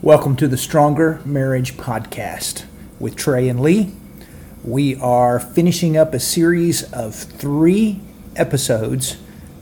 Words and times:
Welcome 0.00 0.36
to 0.36 0.46
the 0.46 0.56
Stronger 0.56 1.20
Marriage 1.24 1.76
Podcast 1.76 2.66
with 3.00 3.16
Trey 3.16 3.48
and 3.48 3.60
Lee. 3.60 3.92
We 4.62 4.94
are 4.94 5.40
finishing 5.40 5.96
up 5.96 6.14
a 6.14 6.20
series 6.20 6.84
of 6.92 7.16
three 7.16 8.00
episodes. 8.36 9.16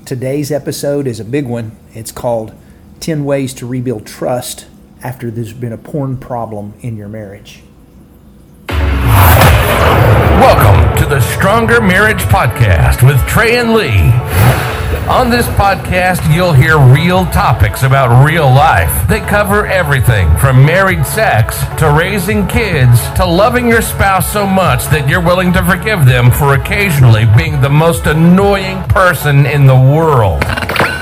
Today's 0.04 0.52
episode 0.52 1.06
is 1.06 1.20
a 1.20 1.24
big 1.24 1.46
one. 1.46 1.74
It's 1.94 2.12
called 2.12 2.52
10 3.00 3.24
Ways 3.24 3.54
to 3.54 3.66
Rebuild 3.66 4.06
Trust 4.06 4.66
After 5.02 5.30
There's 5.30 5.54
Been 5.54 5.72
a 5.72 5.78
Porn 5.78 6.18
Problem 6.18 6.74
in 6.82 6.98
Your 6.98 7.08
Marriage. 7.08 7.62
Welcome 10.38 10.98
to 11.02 11.08
the 11.08 11.22
Stronger 11.22 11.80
Marriage 11.80 12.22
Podcast 12.24 13.06
with 13.06 13.18
Trey 13.26 13.56
and 13.56 13.72
Lee. 13.72 14.75
On 15.08 15.30
this 15.30 15.46
podcast, 15.48 16.34
you'll 16.34 16.52
hear 16.52 16.78
real 16.78 17.24
topics 17.26 17.82
about 17.82 18.24
real 18.24 18.46
life. 18.46 19.08
They 19.08 19.20
cover 19.20 19.66
everything 19.66 20.28
from 20.38 20.64
married 20.64 21.06
sex 21.06 21.58
to 21.78 21.90
raising 21.90 22.46
kids 22.46 23.00
to 23.16 23.24
loving 23.24 23.68
your 23.68 23.82
spouse 23.82 24.32
so 24.32 24.46
much 24.46 24.84
that 24.86 25.08
you're 25.08 25.20
willing 25.20 25.52
to 25.54 25.64
forgive 25.64 26.06
them 26.06 26.30
for 26.30 26.54
occasionally 26.54 27.24
being 27.36 27.60
the 27.60 27.68
most 27.68 28.06
annoying 28.06 28.82
person 28.84 29.46
in 29.46 29.66
the 29.66 29.74
world. 29.74 30.42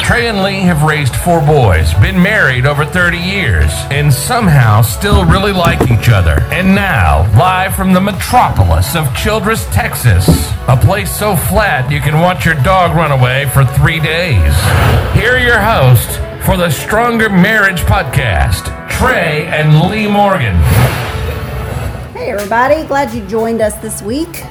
Trey 0.04 0.28
and 0.28 0.42
Lee 0.42 0.60
have 0.60 0.82
raised 0.82 1.16
four 1.16 1.40
boys, 1.40 1.94
been 1.94 2.22
married 2.22 2.66
over 2.66 2.84
30 2.84 3.16
years, 3.16 3.70
and 3.90 4.12
somehow 4.12 4.82
still 4.82 5.24
really 5.24 5.50
like 5.50 5.80
each 5.90 6.10
other. 6.10 6.42
And 6.52 6.74
now, 6.74 7.22
live 7.38 7.74
from 7.74 7.94
the 7.94 8.02
metropolis 8.02 8.94
of 8.94 9.06
Childress, 9.16 9.64
Texas, 9.72 10.28
a 10.68 10.77
place 10.77 11.10
so 11.10 11.34
flat 11.34 11.90
you 11.90 12.00
can 12.00 12.20
watch 12.20 12.44
your 12.44 12.54
dog 12.56 12.94
run 12.94 13.12
away 13.12 13.48
for 13.54 13.64
three 13.64 13.98
days. 13.98 14.52
Here 15.14 15.36
are 15.36 15.38
your 15.38 15.58
hosts 15.58 16.16
for 16.44 16.58
the 16.58 16.68
Stronger 16.68 17.30
Marriage 17.30 17.80
Podcast, 17.80 18.91
Trey 18.91 19.46
and 19.46 19.88
Lee 19.88 20.06
Morgan. 20.06 20.56
Hey, 22.12 22.30
everybody. 22.30 22.84
Glad 22.84 23.14
you 23.14 23.27
joined 23.27 23.62
us 23.62 23.74
this 23.77 24.02
week. 24.02 24.44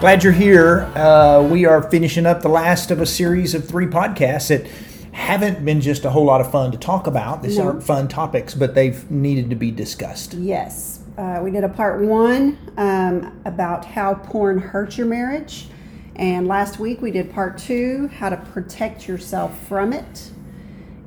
Glad 0.00 0.22
you're 0.22 0.32
here. 0.34 0.80
Uh, 0.94 1.46
we 1.50 1.64
are 1.64 1.82
finishing 1.90 2.26
up 2.26 2.42
the 2.42 2.48
last 2.48 2.90
of 2.90 3.00
a 3.00 3.06
series 3.06 3.54
of 3.54 3.66
three 3.66 3.86
podcasts 3.86 4.48
that 4.48 4.66
haven't 5.12 5.64
been 5.64 5.80
just 5.80 6.04
a 6.04 6.10
whole 6.10 6.24
lot 6.24 6.40
of 6.42 6.50
fun 6.50 6.70
to 6.72 6.76
talk 6.78 7.06
about. 7.06 7.42
These 7.42 7.56
No. 7.58 7.68
aren't 7.68 7.82
fun 7.82 8.08
topics, 8.08 8.54
but 8.54 8.74
they've 8.74 9.10
needed 9.10 9.48
to 9.50 9.56
be 9.56 9.70
discussed. 9.70 10.34
Yes, 10.34 10.98
uh, 11.16 11.40
we 11.42 11.50
did 11.50 11.64
a 11.64 11.68
part 11.70 12.02
one 12.02 12.58
um, 12.76 13.32
about 13.46 13.84
how 13.86 14.14
porn 14.14 14.58
hurts 14.58 14.98
your 14.98 15.06
marriage. 15.06 15.68
And 16.16 16.46
last 16.46 16.78
week 16.78 17.00
we 17.00 17.10
did 17.10 17.32
part 17.32 17.56
two, 17.56 18.10
how 18.18 18.28
to 18.28 18.36
protect 18.36 19.08
yourself 19.08 19.58
from 19.66 19.92
it. 19.92 20.30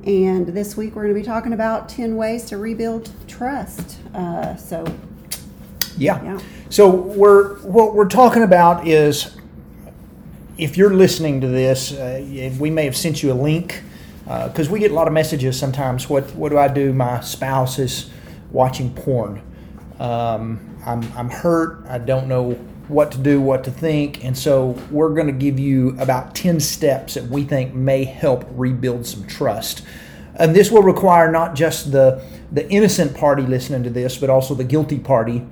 And 0.04 0.46
this 0.48 0.76
week 0.76 0.96
we're 0.96 1.02
going 1.02 1.14
to 1.14 1.20
be 1.20 1.24
talking 1.26 1.52
about 1.52 1.88
10 1.88 2.16
ways 2.16 2.44
to 2.46 2.56
rebuild 2.58 3.10
trust. 3.28 3.98
Uh, 4.14 4.56
so, 4.56 4.84
Yeah. 5.96 6.22
Yeah. 6.24 6.38
So 6.70 6.90
we're 6.90 7.56
what 7.60 7.94
we're 7.94 8.08
talking 8.08 8.42
about 8.42 8.86
is 8.86 9.34
if 10.58 10.76
you're 10.76 10.92
listening 10.92 11.40
to 11.40 11.48
this, 11.48 11.92
uh, 11.92 12.22
we 12.58 12.68
may 12.68 12.84
have 12.84 12.96
sent 12.96 13.22
you 13.22 13.32
a 13.32 13.34
link 13.34 13.82
because 14.24 14.68
we 14.68 14.78
get 14.78 14.90
a 14.90 14.94
lot 14.94 15.06
of 15.06 15.14
messages 15.14 15.58
sometimes. 15.58 16.10
What 16.10 16.34
what 16.34 16.50
do 16.50 16.58
I 16.58 16.68
do? 16.68 16.92
My 16.92 17.20
spouse 17.20 17.78
is 17.78 18.10
watching 18.50 18.92
porn. 18.92 19.40
Um, 19.98 20.78
I'm 20.84 21.10
I'm 21.16 21.30
hurt. 21.30 21.86
I 21.88 21.96
don't 21.96 22.28
know 22.28 22.52
what 22.88 23.12
to 23.12 23.18
do, 23.18 23.40
what 23.40 23.64
to 23.64 23.70
think, 23.70 24.22
and 24.24 24.36
so 24.36 24.78
we're 24.90 25.14
going 25.14 25.26
to 25.26 25.32
give 25.32 25.58
you 25.58 25.96
about 25.98 26.34
ten 26.34 26.60
steps 26.60 27.14
that 27.14 27.24
we 27.24 27.44
think 27.44 27.72
may 27.72 28.04
help 28.04 28.44
rebuild 28.50 29.06
some 29.06 29.26
trust. 29.26 29.82
And 30.34 30.54
this 30.54 30.70
will 30.70 30.82
require 30.82 31.32
not 31.32 31.54
just 31.54 31.92
the 31.92 32.22
the 32.52 32.68
innocent 32.70 33.16
party 33.16 33.42
listening 33.42 33.82
to 33.84 33.90
this, 33.90 34.18
but 34.18 34.28
also 34.28 34.54
the 34.54 34.64
guilty 34.64 34.98
party, 34.98 35.46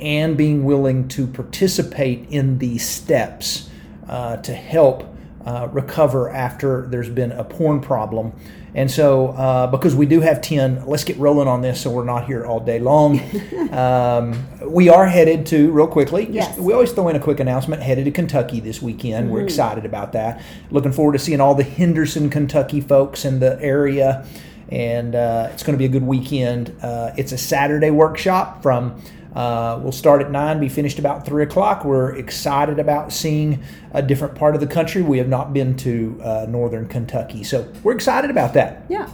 and 0.00 0.36
being 0.36 0.64
willing 0.64 1.08
to 1.08 1.26
participate 1.26 2.26
in 2.30 2.58
these 2.58 2.88
steps 2.88 3.68
uh, 4.08 4.36
to 4.38 4.52
help 4.54 5.04
uh, 5.44 5.68
recover 5.72 6.28
after 6.30 6.86
there's 6.88 7.08
been 7.08 7.32
a 7.32 7.44
porn 7.44 7.80
problem. 7.80 8.32
And 8.72 8.88
so, 8.88 9.28
uh, 9.28 9.66
because 9.66 9.96
we 9.96 10.06
do 10.06 10.20
have 10.20 10.40
10, 10.40 10.86
let's 10.86 11.02
get 11.02 11.16
rolling 11.16 11.48
on 11.48 11.60
this 11.60 11.80
so 11.80 11.90
we're 11.90 12.04
not 12.04 12.26
here 12.26 12.44
all 12.46 12.60
day 12.60 12.78
long. 12.78 13.18
um, 13.72 14.46
we 14.64 14.88
are 14.88 15.06
headed 15.06 15.46
to, 15.46 15.70
real 15.72 15.88
quickly, 15.88 16.26
just- 16.26 16.34
Yes. 16.50 16.58
we 16.58 16.72
always 16.72 16.92
throw 16.92 17.08
in 17.08 17.16
a 17.16 17.20
quick 17.20 17.40
announcement, 17.40 17.82
headed 17.82 18.04
to 18.04 18.10
Kentucky 18.12 18.60
this 18.60 18.80
weekend. 18.80 19.30
We're 19.30 19.40
excited 19.42 19.84
about 19.84 20.12
that. 20.12 20.40
Looking 20.70 20.92
forward 20.92 21.14
to 21.14 21.18
seeing 21.18 21.40
all 21.40 21.54
the 21.56 21.64
Henderson, 21.64 22.30
Kentucky 22.30 22.80
folks 22.80 23.24
in 23.24 23.40
the 23.40 23.60
area. 23.60 24.24
And 24.68 25.16
uh, 25.16 25.48
it's 25.52 25.64
going 25.64 25.74
to 25.74 25.78
be 25.78 25.86
a 25.86 25.88
good 25.88 26.04
weekend. 26.06 26.72
Uh, 26.80 27.10
it's 27.16 27.32
a 27.32 27.38
Saturday 27.38 27.90
workshop 27.90 28.62
from 28.62 29.02
uh, 29.34 29.78
we'll 29.82 29.92
start 29.92 30.22
at 30.22 30.30
9, 30.30 30.60
be 30.60 30.68
finished 30.68 30.98
about 30.98 31.24
3 31.24 31.42
o'clock. 31.44 31.84
We're 31.84 32.14
excited 32.16 32.78
about 32.78 33.12
seeing 33.12 33.62
a 33.92 34.02
different 34.02 34.34
part 34.34 34.54
of 34.54 34.60
the 34.60 34.66
country. 34.66 35.02
We 35.02 35.18
have 35.18 35.28
not 35.28 35.52
been 35.52 35.76
to 35.78 36.20
uh, 36.22 36.46
northern 36.48 36.88
Kentucky, 36.88 37.44
so 37.44 37.72
we're 37.82 37.94
excited 37.94 38.30
about 38.30 38.54
that. 38.54 38.84
yeah, 38.88 39.08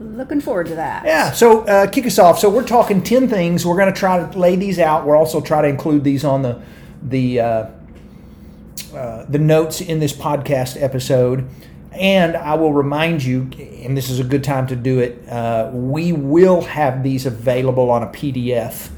looking 0.00 0.40
forward 0.40 0.66
to 0.66 0.74
that. 0.74 1.04
Yeah, 1.06 1.32
so 1.32 1.62
uh, 1.62 1.86
kick 1.86 2.06
us 2.06 2.18
off. 2.18 2.38
So 2.38 2.50
we're 2.50 2.66
talking 2.66 3.02
10 3.02 3.28
things. 3.28 3.64
We're 3.64 3.76
going 3.76 3.92
to 3.92 3.98
try 3.98 4.18
to 4.18 4.38
lay 4.38 4.56
these 4.56 4.78
out. 4.78 5.06
We'll 5.06 5.16
also 5.16 5.40
try 5.40 5.62
to 5.62 5.68
include 5.68 6.04
these 6.04 6.24
on 6.24 6.42
the, 6.42 6.60
the, 7.02 7.40
uh, 7.40 7.66
uh, 8.94 9.24
the 9.28 9.38
notes 9.38 9.80
in 9.80 10.00
this 10.00 10.12
podcast 10.12 10.80
episode. 10.80 11.48
And 11.92 12.36
I 12.36 12.54
will 12.54 12.72
remind 12.72 13.22
you, 13.22 13.50
and 13.84 13.96
this 13.96 14.08
is 14.08 14.18
a 14.18 14.24
good 14.24 14.42
time 14.42 14.66
to 14.68 14.76
do 14.76 14.98
it, 15.00 15.28
uh, 15.28 15.70
we 15.72 16.12
will 16.12 16.62
have 16.62 17.02
these 17.02 17.26
available 17.26 17.90
on 17.90 18.02
a 18.02 18.06
PDF. 18.06 18.90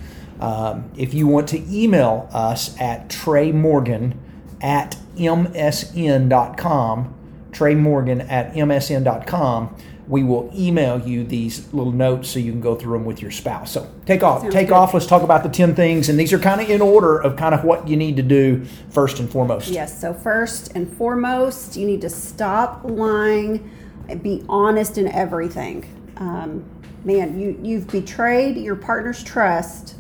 Um, 0.44 0.90
if 0.96 1.14
you 1.14 1.26
want 1.26 1.48
to 1.48 1.62
email 1.74 2.28
us 2.32 2.78
at 2.80 3.08
Trey 3.08 3.50
Morgan 3.50 4.20
at 4.60 4.96
msn.com, 5.16 7.14
Trey 7.52 7.74
Morgan 7.74 8.20
at 8.22 8.52
msn.com, 8.52 9.76
we 10.06 10.22
will 10.22 10.50
email 10.54 11.00
you 11.00 11.24
these 11.24 11.72
little 11.72 11.92
notes 11.92 12.28
so 12.28 12.38
you 12.38 12.52
can 12.52 12.60
go 12.60 12.74
through 12.74 12.98
them 12.98 13.06
with 13.06 13.22
your 13.22 13.30
spouse. 13.30 13.72
So 13.72 13.90
take 14.04 14.22
off, 14.22 14.42
Sounds 14.42 14.52
take 14.52 14.68
good. 14.68 14.74
off. 14.74 14.92
Let's 14.92 15.06
talk 15.06 15.22
about 15.22 15.42
the 15.44 15.48
10 15.48 15.74
things. 15.74 16.10
And 16.10 16.18
these 16.18 16.32
are 16.34 16.38
kind 16.38 16.60
of 16.60 16.68
in 16.68 16.82
order 16.82 17.16
of 17.16 17.36
kind 17.36 17.54
of 17.54 17.64
what 17.64 17.88
you 17.88 17.96
need 17.96 18.16
to 18.16 18.22
do 18.22 18.64
first 18.90 19.18
and 19.20 19.30
foremost. 19.30 19.68
Yes, 19.68 19.98
so 19.98 20.12
first 20.12 20.72
and 20.74 20.94
foremost, 20.98 21.76
you 21.76 21.86
need 21.86 22.02
to 22.02 22.10
stop 22.10 22.82
lying 22.84 23.70
and 24.10 24.22
be 24.22 24.44
honest 24.48 24.98
in 24.98 25.08
everything. 25.08 25.86
Um, 26.18 26.64
man, 27.04 27.40
you, 27.40 27.58
you've 27.62 27.86
betrayed 27.88 28.58
your 28.58 28.76
partner's 28.76 29.22
trust, 29.24 29.93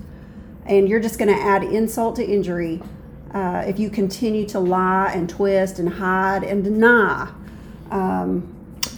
and 0.66 0.88
you're 0.88 1.00
just 1.00 1.18
going 1.18 1.34
to 1.34 1.40
add 1.40 1.62
insult 1.62 2.16
to 2.16 2.24
injury 2.24 2.80
uh, 3.32 3.64
if 3.66 3.78
you 3.78 3.90
continue 3.90 4.46
to 4.46 4.60
lie 4.60 5.12
and 5.14 5.28
twist 5.28 5.78
and 5.78 5.88
hide 5.88 6.44
and 6.44 6.64
deny. 6.64 7.30
Um, 7.90 8.50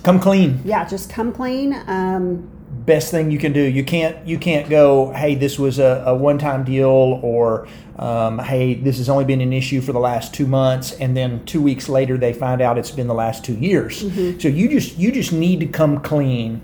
Come 0.03 0.21
clean. 0.21 0.61
yeah, 0.65 0.85
just 0.87 1.11
come 1.11 1.33
clean. 1.33 1.75
Um, 1.89 2.49
best 2.85 3.11
thing 3.11 3.31
you 3.33 3.39
can 3.39 3.53
do. 3.53 3.61
You 3.61 3.85
can't 3.85 4.25
you 4.27 4.39
can't 4.39 4.71
go, 4.71 5.11
hey, 5.13 5.35
this 5.35 5.59
was 5.59 5.79
a, 5.81 6.05
a 6.07 6.15
one 6.15 6.39
time 6.39 6.63
deal, 6.65 6.87
or 7.23 7.67
um, 7.99 8.39
hey, 8.39 8.75
this 8.75 8.99
has 8.99 9.09
only 9.09 9.25
been 9.25 9.41
an 9.41 9.53
issue 9.53 9.81
for 9.81 9.93
the 9.93 9.99
last 9.99 10.33
two 10.33 10.47
months, 10.47 10.93
and 10.93 11.17
then 11.17 11.45
two 11.45 11.61
weeks 11.61 11.89
later 11.89 12.17
they 12.17 12.33
find 12.33 12.61
out 12.61 12.79
it's 12.79 12.93
been 12.93 13.09
the 13.09 13.15
last 13.15 13.45
two 13.45 13.55
years. 13.55 13.99
So 14.41 14.49
you 14.49 14.69
just 14.69 14.97
you 14.97 15.11
just 15.11 15.33
need 15.33 15.59
to 15.61 15.67
come 15.67 16.01
clean 16.01 16.61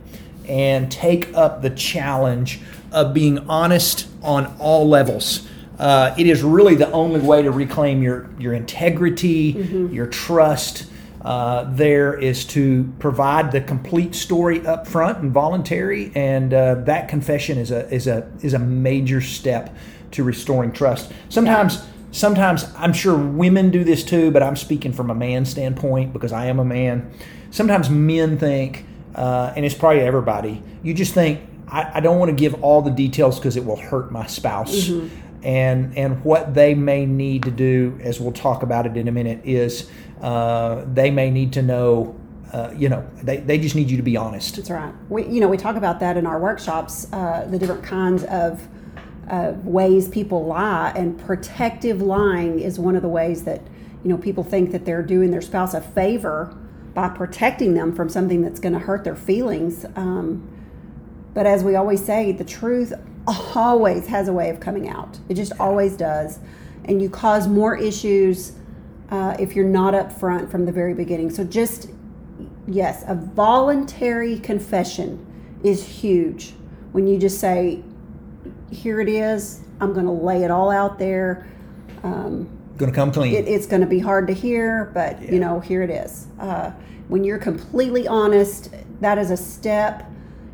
and 0.48 0.90
take 0.90 1.34
up 1.34 1.62
the 1.62 1.70
challenge 1.70 2.60
of 2.92 3.14
being 3.14 3.38
honest 3.48 4.06
on 4.22 4.54
all 4.58 4.88
levels. 4.88 5.46
Uh, 5.78 6.14
it 6.16 6.26
is 6.26 6.42
really 6.42 6.74
the 6.74 6.90
only 6.92 7.20
way 7.20 7.42
to 7.42 7.50
reclaim 7.50 8.02
your 8.02 8.30
your 8.38 8.52
integrity, 8.52 9.88
your 9.90 10.06
trust 10.06 10.86
uh, 11.22 11.64
there 11.70 12.14
is 12.14 12.44
to 12.44 12.92
provide 12.98 13.52
the 13.52 13.60
complete 13.60 14.14
story 14.14 14.66
up 14.66 14.86
front 14.86 15.18
and 15.18 15.30
voluntary, 15.30 16.10
and 16.14 16.52
uh, 16.52 16.74
that 16.74 17.08
confession 17.08 17.58
is 17.58 17.70
a 17.70 17.88
is 17.94 18.06
a 18.08 18.28
is 18.40 18.54
a 18.54 18.58
major 18.58 19.20
step 19.20 19.74
to 20.10 20.24
restoring 20.24 20.72
trust. 20.72 21.12
Sometimes, 21.28 21.86
sometimes 22.10 22.66
I'm 22.76 22.92
sure 22.92 23.16
women 23.16 23.70
do 23.70 23.84
this 23.84 24.02
too, 24.04 24.32
but 24.32 24.42
I'm 24.42 24.56
speaking 24.56 24.92
from 24.92 25.10
a 25.10 25.14
man 25.14 25.44
standpoint 25.44 26.12
because 26.12 26.32
I 26.32 26.46
am 26.46 26.58
a 26.58 26.64
man. 26.64 27.12
Sometimes 27.50 27.88
men 27.88 28.36
think, 28.36 28.84
uh, 29.14 29.52
and 29.54 29.64
it's 29.64 29.76
probably 29.76 30.00
everybody. 30.00 30.60
You 30.82 30.92
just 30.92 31.14
think 31.14 31.40
I, 31.72 31.92
I 31.94 32.00
don't 32.00 32.18
want 32.18 32.30
to 32.30 32.36
give 32.36 32.62
all 32.62 32.82
the 32.82 32.90
details 32.90 33.38
because 33.38 33.56
it 33.56 33.64
will 33.64 33.76
hurt 33.76 34.12
my 34.12 34.26
spouse 34.26 34.90
and 35.42 35.96
and 35.96 36.22
what 36.24 36.54
they 36.54 36.74
may 36.74 37.06
need 37.06 37.42
to 37.44 37.50
do, 37.50 37.98
as 38.02 38.20
we'll 38.20 38.32
talk 38.32 38.62
about 38.62 38.86
it 38.86 38.96
in 38.96 39.08
a 39.08 39.12
minute, 39.12 39.40
is 39.44 39.90
uh, 40.20 40.84
they 40.92 41.10
may 41.10 41.30
need 41.30 41.52
to 41.54 41.62
know. 41.62 42.18
Uh, 42.52 42.70
you 42.76 42.86
know, 42.86 43.08
they, 43.22 43.38
they 43.38 43.56
just 43.56 43.74
need 43.74 43.90
you 43.90 43.96
to 43.96 44.02
be 44.02 44.14
honest. 44.14 44.56
That's 44.56 44.68
right. 44.68 44.92
We, 45.08 45.26
you 45.26 45.40
know, 45.40 45.48
we 45.48 45.56
talk 45.56 45.74
about 45.74 46.00
that 46.00 46.18
in 46.18 46.26
our 46.26 46.38
workshops, 46.38 47.10
uh, 47.10 47.46
the 47.50 47.58
different 47.58 47.82
kinds 47.82 48.24
of, 48.24 48.68
of 49.30 49.64
ways 49.64 50.06
people 50.06 50.44
lie, 50.44 50.92
and 50.94 51.18
protective 51.18 52.02
lying 52.02 52.60
is 52.60 52.78
one 52.78 52.94
of 52.94 53.00
the 53.00 53.08
ways 53.08 53.44
that 53.44 53.62
you 54.04 54.10
know 54.10 54.18
people 54.18 54.44
think 54.44 54.70
that 54.72 54.84
they're 54.84 55.02
doing 55.02 55.30
their 55.30 55.40
spouse 55.40 55.72
a 55.72 55.80
favor 55.80 56.54
by 56.92 57.08
protecting 57.08 57.72
them 57.72 57.94
from 57.94 58.10
something 58.10 58.42
that's 58.42 58.60
going 58.60 58.74
to 58.74 58.80
hurt 58.80 59.02
their 59.02 59.16
feelings. 59.16 59.86
Um, 59.96 60.46
But 61.34 61.46
as 61.46 61.64
we 61.64 61.76
always 61.76 62.04
say, 62.04 62.32
the 62.32 62.44
truth 62.44 62.92
always 63.26 64.06
has 64.06 64.28
a 64.28 64.32
way 64.32 64.50
of 64.50 64.60
coming 64.60 64.88
out. 64.88 65.18
It 65.28 65.34
just 65.34 65.52
always 65.58 65.96
does. 65.96 66.38
And 66.84 67.00
you 67.00 67.08
cause 67.08 67.46
more 67.48 67.76
issues 67.76 68.52
uh, 69.10 69.36
if 69.38 69.54
you're 69.54 69.64
not 69.64 69.94
upfront 69.94 70.50
from 70.50 70.64
the 70.66 70.72
very 70.72 70.94
beginning. 70.94 71.30
So 71.30 71.44
just, 71.44 71.90
yes, 72.66 73.04
a 73.06 73.14
voluntary 73.14 74.38
confession 74.38 75.24
is 75.62 75.86
huge. 75.86 76.54
When 76.92 77.06
you 77.06 77.18
just 77.18 77.38
say, 77.38 77.82
here 78.70 79.00
it 79.00 79.08
is, 79.08 79.60
I'm 79.80 79.92
going 79.92 80.06
to 80.06 80.12
lay 80.12 80.44
it 80.44 80.50
all 80.50 80.70
out 80.70 80.98
there. 80.98 81.46
Um, 82.02 82.48
Going 82.78 82.90
to 82.90 82.96
come 82.96 83.12
clean. 83.12 83.34
it, 83.34 83.46
it's 83.46 83.66
going 83.66 83.82
to 83.82 83.86
be 83.86 83.98
hard 84.00 84.26
to 84.26 84.32
hear, 84.32 84.90
but 84.94 85.22
you 85.30 85.38
know, 85.38 85.60
here 85.60 85.82
it 85.82 85.90
is. 85.90 86.26
Uh, 86.40 86.72
when 87.08 87.22
you're 87.22 87.38
completely 87.38 88.08
honest, 88.08 88.70
that 89.00 89.18
is 89.18 89.30
a 89.30 89.36
step 89.36 90.10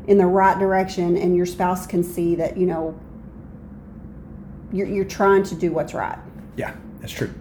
in 0.07 0.17
the 0.17 0.25
right 0.25 0.57
direction, 0.57 1.17
and 1.17 1.35
your 1.35 1.45
spouse 1.45 1.85
can 1.85 2.03
see 2.03 2.35
that 2.35 2.57
you 2.57 2.65
know 2.65 2.99
you're, 4.71 4.87
you're 4.87 5.05
trying 5.05 5.43
to 5.43 5.55
do 5.55 5.71
what's 5.71 5.93
right. 5.93 6.17
Yeah, 6.55 6.75
that's 6.99 7.13
true. 7.13 7.33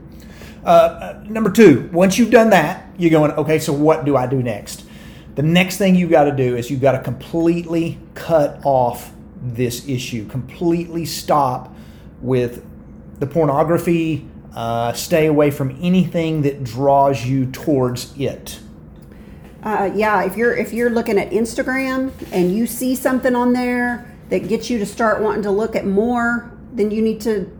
Uh, 0.65 0.69
uh, 0.69 1.25
number 1.29 1.51
two, 1.51 1.89
once 1.93 2.19
you've 2.19 2.31
done 2.31 2.51
that, 2.51 2.89
you're 2.99 3.11
going, 3.11 3.31
okay, 3.33 3.59
so 3.59 3.73
what 3.73 4.05
do 4.05 4.17
I 4.17 4.27
do 4.27 4.43
next? 4.43 4.85
The 5.35 5.43
next 5.43 5.77
thing 5.77 5.95
you've 5.95 6.11
got 6.11 6.25
to 6.25 6.33
do 6.33 6.57
is 6.57 6.71
you've 6.71 6.81
got 6.81 6.93
to 6.93 6.99
completely 6.99 7.99
cut 8.15 8.61
off 8.65 9.13
this 9.41 9.89
issue, 9.89 10.27
completely 10.27 11.05
stop 11.05 11.75
with 12.21 12.65
the 13.21 13.27
pornography, 13.27 14.27
uh, 14.55 14.93
stay 14.93 15.27
away 15.27 15.51
from 15.51 15.79
anything 15.81 16.43
that 16.43 16.65
draws 16.65 17.25
you 17.25 17.47
towards 17.47 18.19
it. 18.19 18.59
Uh, 19.69 19.93
yeah, 19.94 20.25
if 20.25 20.35
you're 20.35 20.56
if 20.56 20.73
you're 20.73 20.88
looking 20.88 21.19
at 21.19 21.31
Instagram 21.31 22.11
and 22.32 22.56
you 22.56 22.67
see 22.67 22.94
something 22.94 23.37
on 23.37 23.53
there 23.53 24.11
that 24.31 24.49
gets 24.49 24.70
you 24.70 24.79
to 24.79 24.87
start 24.87 25.20
wanting 25.20 25.43
to 25.43 25.50
look 25.50 25.76
at 25.76 25.85
more, 25.85 26.50
then 26.73 26.91
you 26.91 27.03
need 27.03 27.20
to 27.20 27.55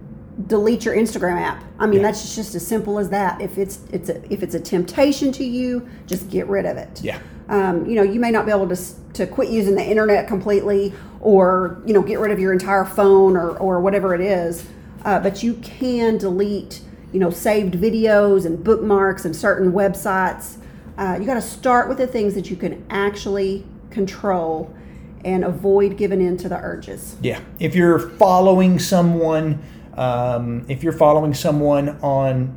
delete 0.47 0.87
your 0.87 0.97
Instagram 0.97 1.39
app. 1.39 1.63
I 1.79 1.87
mean, 1.87 2.01
Yeah. 2.01 2.07
that's 2.07 2.35
just 2.35 2.55
as 2.55 2.67
simple 2.67 2.99
as 2.99 3.11
that. 3.11 3.43
If 3.43 3.59
it's 3.59 3.81
it's 3.93 4.09
a, 4.09 4.33
if 4.33 4.43
it's 4.43 4.55
a 4.55 4.61
temptation 4.61 5.33
to 5.33 5.45
you, 5.45 5.87
just 6.07 6.31
get 6.31 6.49
rid 6.49 6.65
of 6.65 6.79
it. 6.79 7.03
Yeah. 7.03 7.19
Um, 7.51 7.85
you 7.85 7.95
know, 7.95 8.03
you 8.03 8.21
may 8.21 8.31
not 8.31 8.47
be 8.47 8.53
able 8.53 8.69
to 8.75 8.79
to 9.13 9.27
quit 9.27 9.51
using 9.51 9.75
the 9.75 9.85
internet 9.85 10.29
completely, 10.29 10.95
or 11.21 11.83
you 11.85 11.93
know, 11.93 12.01
get 12.01 12.21
rid 12.21 12.31
of 12.33 12.39
your 12.39 12.55
entire 12.55 12.87
phone 12.87 13.37
or 13.37 13.51
or 13.59 13.81
whatever 13.81 14.15
it 14.15 14.23
is, 14.23 14.67
uh, 15.05 15.21
but 15.21 15.43
you 15.43 15.53
can 15.57 16.17
delete 16.17 16.81
you 17.13 17.21
know 17.21 17.29
saved 17.29 17.75
videos 17.75 18.47
and 18.47 18.65
bookmarks 18.65 19.27
and 19.27 19.37
certain 19.37 19.73
websites. 19.73 20.57
Uh, 20.99 21.17
you 21.19 21.27
got 21.27 21.35
to 21.35 21.43
start 21.43 21.89
with 21.89 21.97
the 21.97 22.07
things 22.07 22.35
that 22.35 22.51
you 22.51 22.57
can 22.57 22.85
actually 22.91 23.65
control 23.91 24.75
and 25.25 25.45
avoid 25.45 25.97
giving 25.97 26.21
in 26.21 26.37
to 26.37 26.49
the 26.49 26.57
urges. 26.57 27.17
Yeah. 27.23 27.41
If 27.61 27.77
you're 27.77 27.99
following 27.99 28.81
someone, 28.81 29.63
um, 29.95 30.67
if 30.69 30.83
you're 30.83 30.93
following 30.93 31.35
someone 31.35 31.91
on 32.03 32.57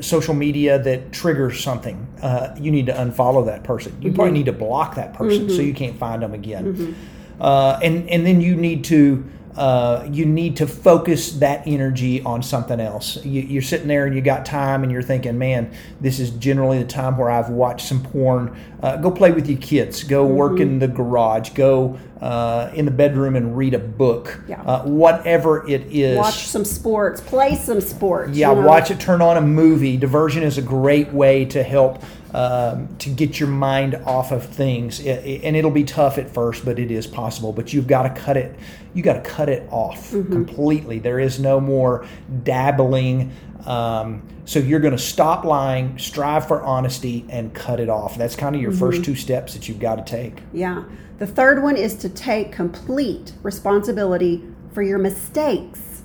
social 0.00 0.34
media 0.34 0.78
that 0.78 1.12
triggers 1.12 1.62
something, 1.62 2.06
uh, 2.22 2.56
you 2.58 2.70
need 2.70 2.86
to 2.86 2.92
unfollow 2.92 3.44
that 3.46 3.62
person. 3.62 4.00
You 4.00 4.12
probably 4.12 4.32
need 4.32 4.46
to 4.46 4.52
block 4.52 4.94
that 4.94 5.12
person 5.12 5.50
so 5.50 5.60
you 5.60 5.74
can't 5.74 5.98
find 5.98 6.22
them 6.22 6.32
again. 6.34 6.96
Uh, 7.40 7.78
and 7.82 8.08
and 8.08 8.26
then 8.26 8.40
you 8.40 8.56
need 8.56 8.84
to. 8.84 9.24
Uh, 9.56 10.08
you 10.10 10.24
need 10.24 10.56
to 10.56 10.66
focus 10.66 11.32
that 11.32 11.66
energy 11.66 12.22
on 12.22 12.42
something 12.42 12.80
else. 12.80 13.22
You, 13.24 13.42
you're 13.42 13.62
sitting 13.62 13.86
there 13.86 14.06
and 14.06 14.14
you 14.14 14.22
got 14.22 14.46
time, 14.46 14.82
and 14.82 14.90
you're 14.90 15.02
thinking, 15.02 15.38
"Man, 15.38 15.72
this 16.00 16.18
is 16.18 16.30
generally 16.30 16.78
the 16.78 16.88
time 16.88 17.18
where 17.18 17.30
I've 17.30 17.50
watched 17.50 17.86
some 17.86 18.02
porn." 18.02 18.56
Uh, 18.82 18.96
go 18.96 19.10
play 19.10 19.30
with 19.30 19.48
your 19.48 19.58
kids. 19.58 20.04
Go 20.04 20.24
work 20.24 20.58
in 20.58 20.78
the 20.78 20.88
garage. 20.88 21.50
Go 21.50 21.98
uh, 22.22 22.70
in 22.74 22.84
the 22.84 22.90
bedroom 22.90 23.34
and 23.34 23.56
read 23.56 23.74
a 23.74 23.78
book. 23.78 24.40
Yeah. 24.48 24.62
Uh, 24.62 24.84
whatever 24.84 25.68
it 25.68 25.82
is. 25.90 26.16
Watch 26.16 26.46
some 26.46 26.64
sports, 26.64 27.20
play 27.20 27.56
some 27.56 27.80
sports. 27.80 28.36
Yeah, 28.36 28.50
you 28.50 28.60
know? 28.60 28.66
watch 28.66 28.90
it. 28.90 29.00
Turn 29.00 29.20
on 29.20 29.36
a 29.36 29.42
movie. 29.42 29.96
Diversion 29.96 30.44
is 30.44 30.56
a 30.56 30.62
great 30.62 31.12
way 31.12 31.44
to 31.46 31.62
help 31.62 32.02
um, 32.34 32.88
to 32.98 33.10
get 33.10 33.38
your 33.38 33.48
mind 33.48 33.94
off 34.06 34.32
of 34.32 34.44
things, 34.46 35.00
I- 35.06 35.10
I- 35.10 35.40
and 35.44 35.54
it'll 35.56 35.70
be 35.70 35.84
tough 35.84 36.16
at 36.18 36.30
first, 36.32 36.64
but 36.64 36.78
it 36.78 36.90
is 36.90 37.06
possible. 37.06 37.52
But 37.52 37.72
you've 37.72 37.86
got 37.86 38.02
to 38.04 38.10
cut 38.20 38.36
it. 38.36 38.54
You 38.94 39.02
got 39.02 39.14
to 39.14 39.20
cut 39.30 39.48
it 39.48 39.66
off 39.70 40.10
completely. 40.10 40.98
There 40.98 41.18
is 41.20 41.38
no 41.40 41.60
more 41.60 42.04
dabbling. 42.44 43.30
Um, 43.66 44.22
so 44.44 44.58
you're 44.58 44.80
going 44.80 44.96
to 44.96 45.02
stop 45.02 45.44
lying, 45.44 45.96
strive 45.98 46.48
for 46.48 46.62
honesty, 46.62 47.24
and 47.28 47.54
cut 47.54 47.78
it 47.80 47.88
off. 47.88 48.18
That's 48.18 48.34
kind 48.34 48.56
of 48.56 48.60
your 48.62 48.72
first 48.72 49.04
two 49.04 49.14
steps 49.14 49.54
that 49.54 49.68
you've 49.68 49.78
got 49.78 50.04
to 50.04 50.10
take. 50.10 50.42
Yeah. 50.52 50.82
The 51.18 51.26
third 51.26 51.62
one 51.62 51.76
is 51.76 51.94
to 51.96 52.08
take 52.08 52.50
complete 52.50 53.32
responsibility 53.42 54.42
for 54.72 54.82
your 54.82 54.98
mistakes. 54.98 56.02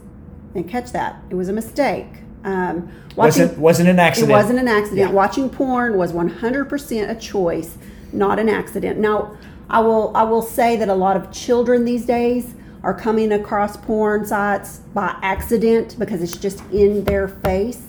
And 0.54 0.68
catch 0.70 0.92
that. 0.92 1.22
It 1.30 1.36
was 1.36 1.50
a 1.50 1.54
mistake. 1.54 2.06
Um, 2.44 2.90
Wasn't 3.16 3.58
wasn't 3.58 3.90
an 3.90 4.00
accident. 4.00 4.32
It 4.32 4.36
wasn't 4.36 4.60
an 4.60 4.68
accident. 4.68 5.00
Yeah. 5.00 5.12
Watching 5.12 5.50
porn 5.50 5.98
was 5.98 6.14
100% 6.14 7.10
a 7.10 7.16
choice, 7.16 7.78
not 8.14 8.38
an 8.38 8.48
accident. 8.48 9.00
Now, 9.00 9.36
I 9.70 9.80
will 9.80 10.16
I 10.16 10.24
will 10.24 10.44
say 10.44 10.76
that 10.78 10.88
a 10.88 10.94
lot 10.94 11.18
of 11.18 11.32
children 11.32 11.84
these 11.84 12.06
days 12.06 12.54
are 12.84 12.94
coming 12.94 13.32
across 13.32 13.76
porn 13.76 14.26
sites 14.26 14.78
by 14.94 15.18
accident 15.22 15.98
because 15.98 16.22
it's 16.22 16.38
just 16.38 16.62
in 16.72 17.04
their 17.06 17.28
face, 17.28 17.82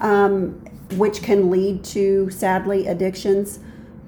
um, 0.00 0.50
which 0.96 1.22
can 1.22 1.50
lead 1.50 1.84
to 1.84 2.28
sadly 2.30 2.86
addictions. 2.88 3.60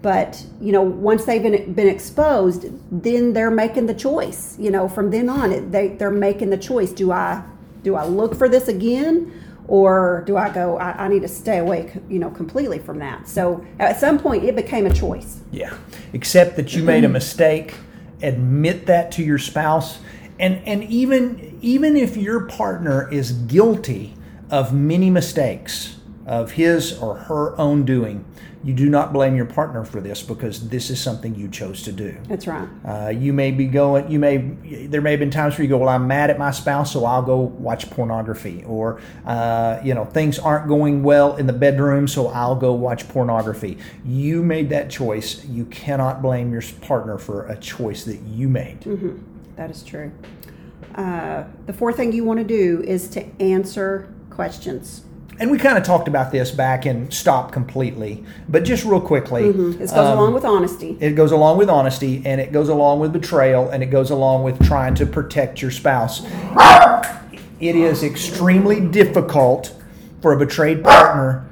But 0.03 0.45
you 0.61 0.73
know, 0.73 0.83
once 0.83 1.25
they've 1.25 1.43
been 1.43 1.73
been 1.73 1.89
exposed, 1.89 2.67
then 2.91 3.33
they're 3.33 3.51
making 3.51 3.87
the 3.87 3.95
choice. 3.95 4.59
You 4.59 4.71
know, 4.71 4.89
from 4.89 5.11
then 5.11 5.29
on, 5.29 5.53
it, 5.53 5.73
they 5.73 5.89
they're 5.89 6.11
making 6.11 6.51
the 6.51 6.59
choice. 6.59 6.93
Do 6.93 7.13
I 7.13 7.43
do 7.83 7.95
I 7.95 8.05
look 8.05 8.35
for 8.35 8.49
this 8.49 8.69
again, 8.69 9.33
or 9.69 10.23
do 10.27 10.37
I 10.37 10.51
go? 10.51 10.79
I, 10.79 11.05
I 11.05 11.09
need 11.09 11.23
to 11.23 11.29
stay 11.29 11.59
away. 11.59 11.93
You 12.09 12.19
know, 12.19 12.31
completely 12.31 12.79
from 12.79 12.99
that. 13.01 13.29
So 13.29 13.65
at 13.79 13.99
some 13.99 14.19
point, 14.19 14.45
it 14.45 14.57
became 14.57 14.87
a 14.87 14.93
choice. 14.93 15.41
Yeah. 15.51 15.77
Accept 16.15 16.57
that 16.57 16.75
you 16.75 16.83
made 16.83 17.05
a 17.05 17.07
mm-hmm. 17.07 17.15
mistake, 17.15 17.75
admit 18.23 18.87
that 18.87 19.13
to 19.13 19.23
your 19.23 19.39
spouse, 19.39 19.99
and 20.39 20.61
and 20.67 20.85
even 20.85 21.59
even 21.63 21.97
if 21.97 22.17
your 22.17 22.47
partner 22.47 23.11
is 23.11 23.33
guilty 23.33 24.15
of 24.51 24.73
many 24.73 25.11
mistakes 25.11 25.97
of 26.27 26.53
his 26.53 26.99
or 26.99 27.15
her 27.15 27.59
own 27.59 27.85
doing, 27.85 28.25
you 28.65 28.75
do 28.75 28.91
not 28.91 29.13
blame 29.13 29.37
your 29.37 29.47
partner 29.47 29.85
for 29.85 30.01
this 30.01 30.23
because 30.23 30.69
this 30.69 30.91
is 30.91 31.01
something 31.01 31.37
you 31.37 31.49
chose 31.49 31.85
to 31.85 31.93
do. 31.93 32.17
That's 32.27 32.49
right. 32.49 32.69
Uh, 32.85 33.11
you 33.11 33.33
may 33.33 33.53
be 33.53 33.67
going. 33.67 34.11
You 34.11 34.19
may. 34.19 34.39
There 34.39 35.01
may 35.01 35.13
have 35.13 35.21
been 35.21 35.31
times 35.31 35.57
where 35.57 35.63
you 35.63 35.69
go, 35.69 35.79
"Well, 35.79 35.89
I'm 35.89 36.09
mad 36.09 36.31
at 36.31 36.39
my 36.39 36.51
spouse, 36.51 36.93
so 36.93 37.05
I'll 37.05 37.23
go 37.23 37.39
watch 37.39 37.89
pornography," 37.91 38.65
or 38.67 39.01
uh, 39.25 39.81
you 39.85 39.95
know, 39.95 40.05
things 40.05 40.39
aren't 40.41 40.67
going 40.67 41.05
well 41.05 41.37
in 41.37 41.47
the 41.47 41.53
bedroom, 41.53 42.09
so 42.09 42.27
I'll 42.27 42.57
go 42.57 42.73
watch 42.73 43.09
pornography. 43.09 43.79
You 44.05 44.43
made 44.43 44.69
that 44.71 44.91
choice. 44.91 45.45
You 45.45 45.65
cannot 45.67 46.21
blame 46.21 46.51
your 46.51 46.63
partner 46.81 47.19
for 47.19 47.47
a 47.47 47.57
choice 47.57 48.03
that 48.05 48.21
you 48.23 48.49
made. 48.49 48.81
That 49.55 49.71
is 49.71 49.85
true. 49.85 50.13
Uh, 50.97 51.45
the 51.67 51.73
fourth 51.73 51.97
thing 51.97 52.13
you 52.13 52.25
want 52.25 52.39
to 52.41 52.45
do 52.45 52.83
is 52.83 53.09
to 53.09 53.25
answer 53.41 54.13
questions. 54.31 55.06
And 55.39 55.51
we 55.51 55.59
kind 55.59 55.77
of 55.77 55.85
talked 55.85 56.09
about 56.09 56.33
this 56.33 56.51
back 56.51 56.87
in 56.87 57.11
Stop 57.11 57.53
Completely, 57.53 58.25
but 58.49 58.65
just 58.65 58.85
real 58.85 59.01
quickly, 59.01 59.53
This 59.53 59.91
goes 59.91 59.99
um, 59.99 60.19
along 60.19 60.35
with 60.35 60.45
honesty. 60.45 60.97
It 60.99 61.13
goes 61.13 61.31
along 61.33 61.59
with 61.59 61.69
honesty, 61.69 62.23
and 62.25 62.41
it 62.41 62.53
goes 62.53 62.71
along 62.71 63.01
with 63.01 63.13
betrayal, 63.13 63.69
and 63.69 63.83
it 63.83 63.87
goes 63.87 64.11
along 64.11 64.45
with 64.45 64.65
trying 64.67 64.95
to 64.95 65.05
protect 65.07 65.61
your 65.61 65.71
spouse. 65.71 66.25
It 67.61 67.77
is 67.77 68.03
extremely 68.03 68.81
difficult 68.81 69.75
for 70.23 70.33
a 70.33 70.39
betrayed 70.39 70.83
partner 70.83 71.47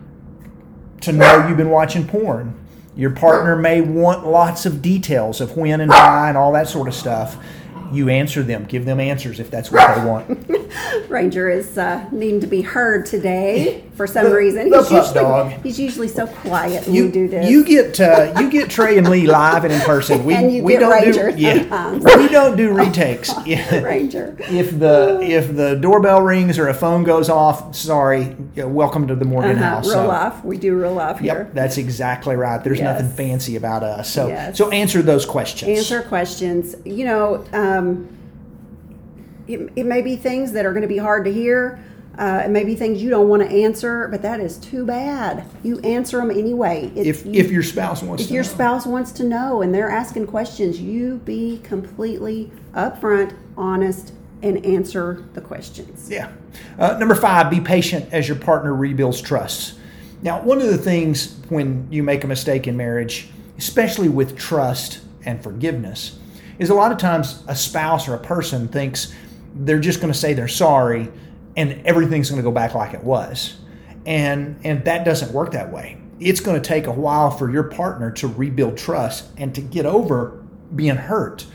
to 1.03 1.13
know 1.13 1.47
you've 1.47 1.57
been 1.57 1.71
watching 1.71 2.07
porn. 2.07 2.59
Your 2.97 3.11
partner 3.11 3.57
may 3.57 3.81
want 3.81 4.27
lots 4.27 4.67
of 4.67 4.81
details 4.81 5.41
of 5.41 5.57
when 5.57 5.81
and 5.81 5.91
why 5.91 6.29
and 6.29 6.39
all 6.39 6.53
that 6.53 6.69
sort 6.69 6.89
of 6.89 6.95
stuff. 6.95 7.37
You 7.93 8.09
answer 8.09 8.43
them, 8.43 8.65
give 8.65 8.85
them 8.85 9.01
answers 9.01 9.41
if 9.41 9.51
that's 9.51 9.71
what 9.71 9.95
they 9.95 10.05
want. 10.05 10.49
Ranger 11.15 11.49
is 11.49 11.79
uh, 11.79 12.05
needing 12.11 12.41
to 12.41 12.47
be 12.49 12.61
heard 12.61 13.07
today 13.07 13.85
for 13.95 14.07
some 14.07 14.25
The- 14.25 14.35
reason. 14.35 14.69
the 14.71 14.83
pup 14.83 14.91
usually 14.91 15.15
dog. 15.15 15.51
he's 15.63 15.79
usually 15.79 16.09
so 16.09 16.27
quiet 16.27 16.85
when 16.87 16.95
You 16.97 17.05
we 17.07 17.11
do 17.13 17.29
this. 17.29 17.49
you 17.49 17.65
get 17.65 18.01
uh, 18.01 18.35
you 18.41 18.51
get 18.51 18.69
Trey 18.69 18.99
and 18.99 19.09
Lee 19.09 19.27
live 19.29 19.63
and 19.65 19.73
in 19.73 19.81
person. 19.83 20.25
We 20.27 20.35
And 20.35 20.53
you 20.53 20.65
we 20.65 20.73
get 20.73 20.81
don't 20.81 20.91
Ranger 20.91 21.31
do 21.31 21.39
yeah 21.41 21.55
sometimes. 21.61 22.05
we 22.17 22.29
don't 22.29 22.57
do 22.57 22.73
retakes. 22.73 23.33
Yeah. 23.47 23.79
Ranger. 23.81 24.37
if 24.51 24.77
the 24.79 25.21
if 25.23 25.55
the 25.55 25.77
doorbell 25.77 26.21
rings 26.23 26.59
or 26.59 26.67
a 26.69 26.75
phone 26.75 27.05
goes 27.05 27.29
off, 27.29 27.77
sorry, 27.77 28.35
yeah, 28.57 28.65
welcome 28.65 29.07
to 29.07 29.15
the 29.15 29.25
Morgan 29.25 29.53
Uh-huh. 29.59 29.65
House. 29.77 29.87
Real 29.87 29.95
So- 29.95 30.09
life. 30.09 30.45
We 30.45 30.57
do 30.59 30.75
real 30.75 30.95
life 30.95 31.21
here. 31.21 31.35
Yep, 31.45 31.55
that's 31.55 31.79
exactly 31.79 32.35
right. 32.35 32.63
There's 32.65 32.81
Yes. 32.81 33.01
nothing 33.01 33.15
fancy 33.17 33.55
about 33.57 33.83
us. 33.85 34.11
So 34.11 34.27
Yes. 34.29 34.59
so 34.59 34.71
answer 34.71 35.01
those 35.03 35.25
questions. 35.25 35.79
Answer 35.79 36.03
questions. 36.03 36.75
You 36.85 37.05
know, 37.05 37.45
um, 37.53 38.09
it, 39.49 39.71
it 39.77 39.85
may 39.87 40.03
be 40.03 40.17
things 40.17 40.53
that 40.53 40.65
are 40.67 40.73
going 40.73 40.83
to 40.83 40.89
be 40.89 40.99
hard 40.99 41.25
to 41.25 41.33
hear, 41.33 41.79
Uh, 42.17 42.43
it 42.45 42.51
may 42.51 42.63
be 42.63 42.77
things 42.77 43.03
you 43.03 43.11
don't 43.11 43.29
want 43.29 43.43
to 43.43 43.49
answer, 43.49 44.07
but 44.09 44.23
that 44.23 44.39
is 44.39 44.57
too 44.59 44.87
bad. 44.87 45.43
You 45.65 45.81
answer 45.81 46.19
them 46.19 46.31
anyway. 46.31 46.93
It- 46.95 47.09
If 47.09 47.27
you- 47.27 47.33
if 47.33 47.51
your 47.51 47.65
spouse 47.65 48.05
wants 48.05 48.23
if 48.23 48.29
to 48.29 48.35
your 48.35 48.45
know. 48.45 48.49
spouse 48.51 48.87
wants 48.87 49.11
to 49.13 49.25
know 49.25 49.63
and 49.63 49.75
they're 49.75 49.91
asking 49.91 50.27
questions, 50.29 50.81
you 50.81 51.21
be 51.25 51.59
completely 51.65 52.53
upfront, 52.73 53.33
honest, 53.57 54.13
and 54.45 54.65
answer 54.65 55.25
the 55.35 55.41
questions. 55.41 56.07
Yeah. 56.09 56.29
Uh, 56.79 56.97
number 57.01 57.17
five, 57.17 57.51
be 57.51 57.59
patient 57.59 58.05
as 58.13 58.29
your 58.29 58.37
partner 58.37 58.73
rebuilds 58.73 59.21
trust. 59.21 59.75
Now, 60.23 60.41
one 60.41 60.59
of 60.63 60.69
the 60.69 60.79
things 60.79 61.35
when 61.49 61.89
you 61.91 62.05
make 62.05 62.23
a 62.23 62.29
mistake 62.29 62.69
in 62.69 62.77
marriage, 62.77 63.29
especially 63.59 64.09
with 64.09 64.37
trust 64.37 65.01
and 65.27 65.43
forgiveness, 65.43 66.13
is 66.61 66.71
a 66.71 66.75
lot 66.75 66.93
of 66.93 66.99
times 66.99 67.43
a 67.49 67.57
spouse 67.57 68.07
or 68.09 68.15
a 68.15 68.19
person 68.19 68.69
thinks 68.69 69.13
they're 69.55 69.81
just 69.81 70.01
going 70.01 70.13
to 70.13 70.19
say 70.19 70.35
they're 70.35 70.49
sorry 70.49 71.11
and 71.57 71.87
everything's 71.87 72.31
going 72.31 72.41
to 72.41 72.43
go 72.43 72.53
back 72.53 72.75
like 72.75 72.95
it 72.95 73.03
was. 73.03 73.57
And 74.07 74.61
and 74.65 74.85
that 74.85 75.05
doesn't 75.05 75.33
work 75.33 75.53
that 75.53 75.73
way. 75.73 75.97
It's 76.21 76.41
going 76.41 76.61
to 76.61 76.67
take 76.67 76.87
a 76.87 76.93
while 76.93 77.31
for 77.31 77.51
your 77.51 77.65
partner 77.65 78.11
to 78.13 78.29
rebuild 78.29 78.77
trust 78.77 79.27
and 79.37 79.55
to 79.55 79.61
get 79.61 79.87
over 79.87 80.43
being 80.75 80.97
hurt. 80.97 81.47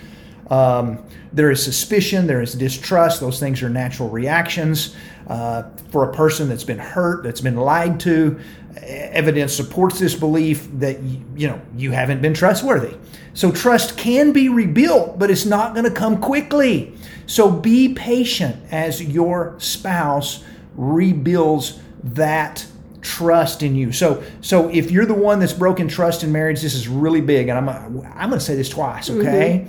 Um, 0.50 1.04
there 1.32 1.52
is 1.52 1.64
suspicion, 1.64 2.26
there 2.28 2.42
is 2.42 2.54
distrust. 2.54 3.20
Those 3.20 3.40
things 3.40 3.62
are 3.62 3.70
natural 3.70 4.10
reactions. 4.10 4.96
Uh, 5.28 5.64
for 5.92 6.10
a 6.10 6.14
person 6.14 6.50
that's 6.50 6.64
been 6.64 6.80
hurt, 6.80 7.24
that's 7.24 7.42
been 7.42 7.56
lied 7.56 8.00
to, 8.00 8.40
evidence 8.82 9.54
supports 9.54 10.00
this 10.00 10.16
belief 10.16 10.68
that 10.74 11.02
you, 11.04 11.48
know 11.48 11.62
you 11.78 11.92
haven't 11.92 12.22
been 12.22 12.34
trustworthy. 12.34 12.96
So 13.34 13.52
trust 13.52 13.98
can 13.98 14.32
be 14.32 14.50
rebuilt, 14.50 15.20
but 15.20 15.30
it's 15.30 15.46
not 15.46 15.74
going 15.74 15.86
to 15.86 15.92
come 15.92 16.20
quickly. 16.20 16.96
So 17.28 17.52
be 17.52 17.94
patient 17.94 18.58
as 18.72 19.02
your 19.04 19.56
spouse 19.60 20.44
rebuilds 20.76 21.80
that 22.04 22.66
trust 23.02 23.64
in 23.64 23.76
you. 23.76 23.92
So 23.92 24.24
so 24.42 24.68
if 24.70 24.92
you're 24.92 25.06
the 25.06 25.14
one 25.14 25.40
that's 25.40 25.54
broken 25.54 25.88
trust 25.88 26.24
in 26.24 26.32
marriage, 26.32 26.62
this 26.62 26.74
is 26.74 26.88
really 26.88 27.22
big, 27.22 27.50
and 27.50 27.58
I'm 27.58 27.70
I'm 27.70 28.30
going 28.30 28.40
to 28.40 28.46
say 28.46 28.56
this 28.56 28.70
twice, 28.70 29.10
okay? 29.10 29.68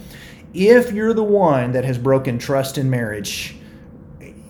If 0.52 0.92
you're 0.92 1.14
the 1.14 1.22
one 1.22 1.72
that 1.72 1.84
has 1.84 1.98
broken 1.98 2.38
trust 2.38 2.78
in 2.78 2.90
marriage, 2.90 3.56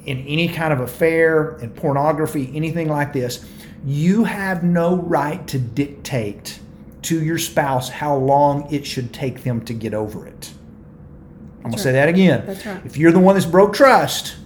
in 0.07 0.27
any 0.27 0.49
kind 0.49 0.73
of 0.73 0.81
affair, 0.81 1.59
in 1.59 1.71
pornography, 1.71 2.51
anything 2.55 2.89
like 2.89 3.13
this, 3.13 3.45
you 3.85 4.25
have 4.25 4.63
no 4.63 4.97
right 4.97 5.47
to 5.49 5.59
dictate 5.59 6.59
to 7.03 7.23
your 7.23 7.39
spouse 7.39 7.89
how 7.89 8.17
long 8.17 8.73
it 8.73 8.87
should 8.87 9.13
take 9.13 9.43
them 9.43 9.65
to 9.65 9.75
get 9.75 9.95
over 9.95 10.27
it. 10.27 10.53
I'm 11.59 11.65
going 11.65 11.75
to 11.75 11.79
say 11.79 11.93
that 11.93 12.09
again. 12.09 12.45
That's 12.47 12.65
right. 12.65 12.85
If 12.85 12.97
you're 12.97 13.13
the 13.13 13.21
one 13.21 13.35
that's 13.35 13.47
broke 13.47 13.75
trust 13.75 14.37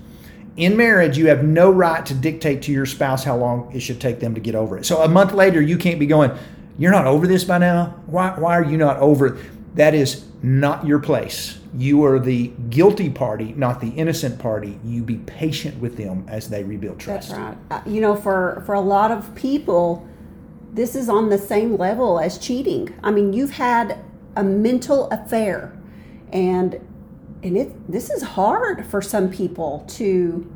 in 0.56 0.76
marriage, 0.76 1.16
you 1.16 1.28
have 1.28 1.44
no 1.44 1.70
right 1.70 2.04
to 2.06 2.14
dictate 2.14 2.62
to 2.62 2.73
your 2.73 2.87
spouse 2.87 3.25
how 3.25 3.37
long 3.37 3.73
it 3.75 3.80
should 3.80 4.00
take 4.00 4.20
them 4.20 4.34
to 4.34 4.40
get 4.40 4.54
over 4.54 4.76
it. 4.78 4.87
So 4.87 5.02
a 5.02 5.08
month 5.08 5.32
later, 5.32 5.61
you 5.61 5.78
can't 5.78 6.00
be 6.00 6.06
going, 6.06 6.32
You're 6.78 6.92
not 6.92 7.06
over 7.06 7.26
this 7.26 7.44
by 7.44 7.58
now? 7.58 7.94
Why, 8.06 8.34
why 8.38 8.58
are 8.58 8.64
you 8.64 8.76
not 8.76 8.99
over 8.99 9.26
it? 9.28 9.76
That 9.76 9.94
is 9.94 10.25
not 10.44 10.86
your 10.86 10.98
place. 10.98 11.58
You 11.74 12.04
are 12.04 12.18
the 12.18 12.48
guilty 12.68 13.08
party, 13.08 13.54
not 13.56 13.80
the 13.80 13.88
innocent 13.88 14.38
party. 14.38 14.78
You 14.84 15.02
be 15.02 15.16
patient 15.16 15.80
with 15.80 15.96
them 15.96 16.26
as 16.28 16.50
they 16.50 16.62
rebuild 16.62 17.00
trust. 17.00 17.30
That's 17.30 17.40
right. 17.40 17.56
Uh, 17.70 17.80
you 17.86 18.02
know, 18.02 18.14
for 18.14 18.62
for 18.66 18.74
a 18.74 18.80
lot 18.80 19.10
of 19.10 19.34
people, 19.34 20.06
this 20.70 20.94
is 20.94 21.08
on 21.08 21.30
the 21.30 21.38
same 21.38 21.78
level 21.78 22.20
as 22.20 22.36
cheating. 22.36 22.94
I 23.02 23.10
mean, 23.10 23.32
you've 23.32 23.52
had 23.52 23.98
a 24.36 24.44
mental 24.44 25.08
affair, 25.10 25.74
and 26.30 26.74
and 27.42 27.56
it 27.56 27.90
this 27.90 28.10
is 28.10 28.22
hard 28.22 28.84
for 28.84 29.00
some 29.00 29.30
people 29.30 29.86
to 29.92 30.52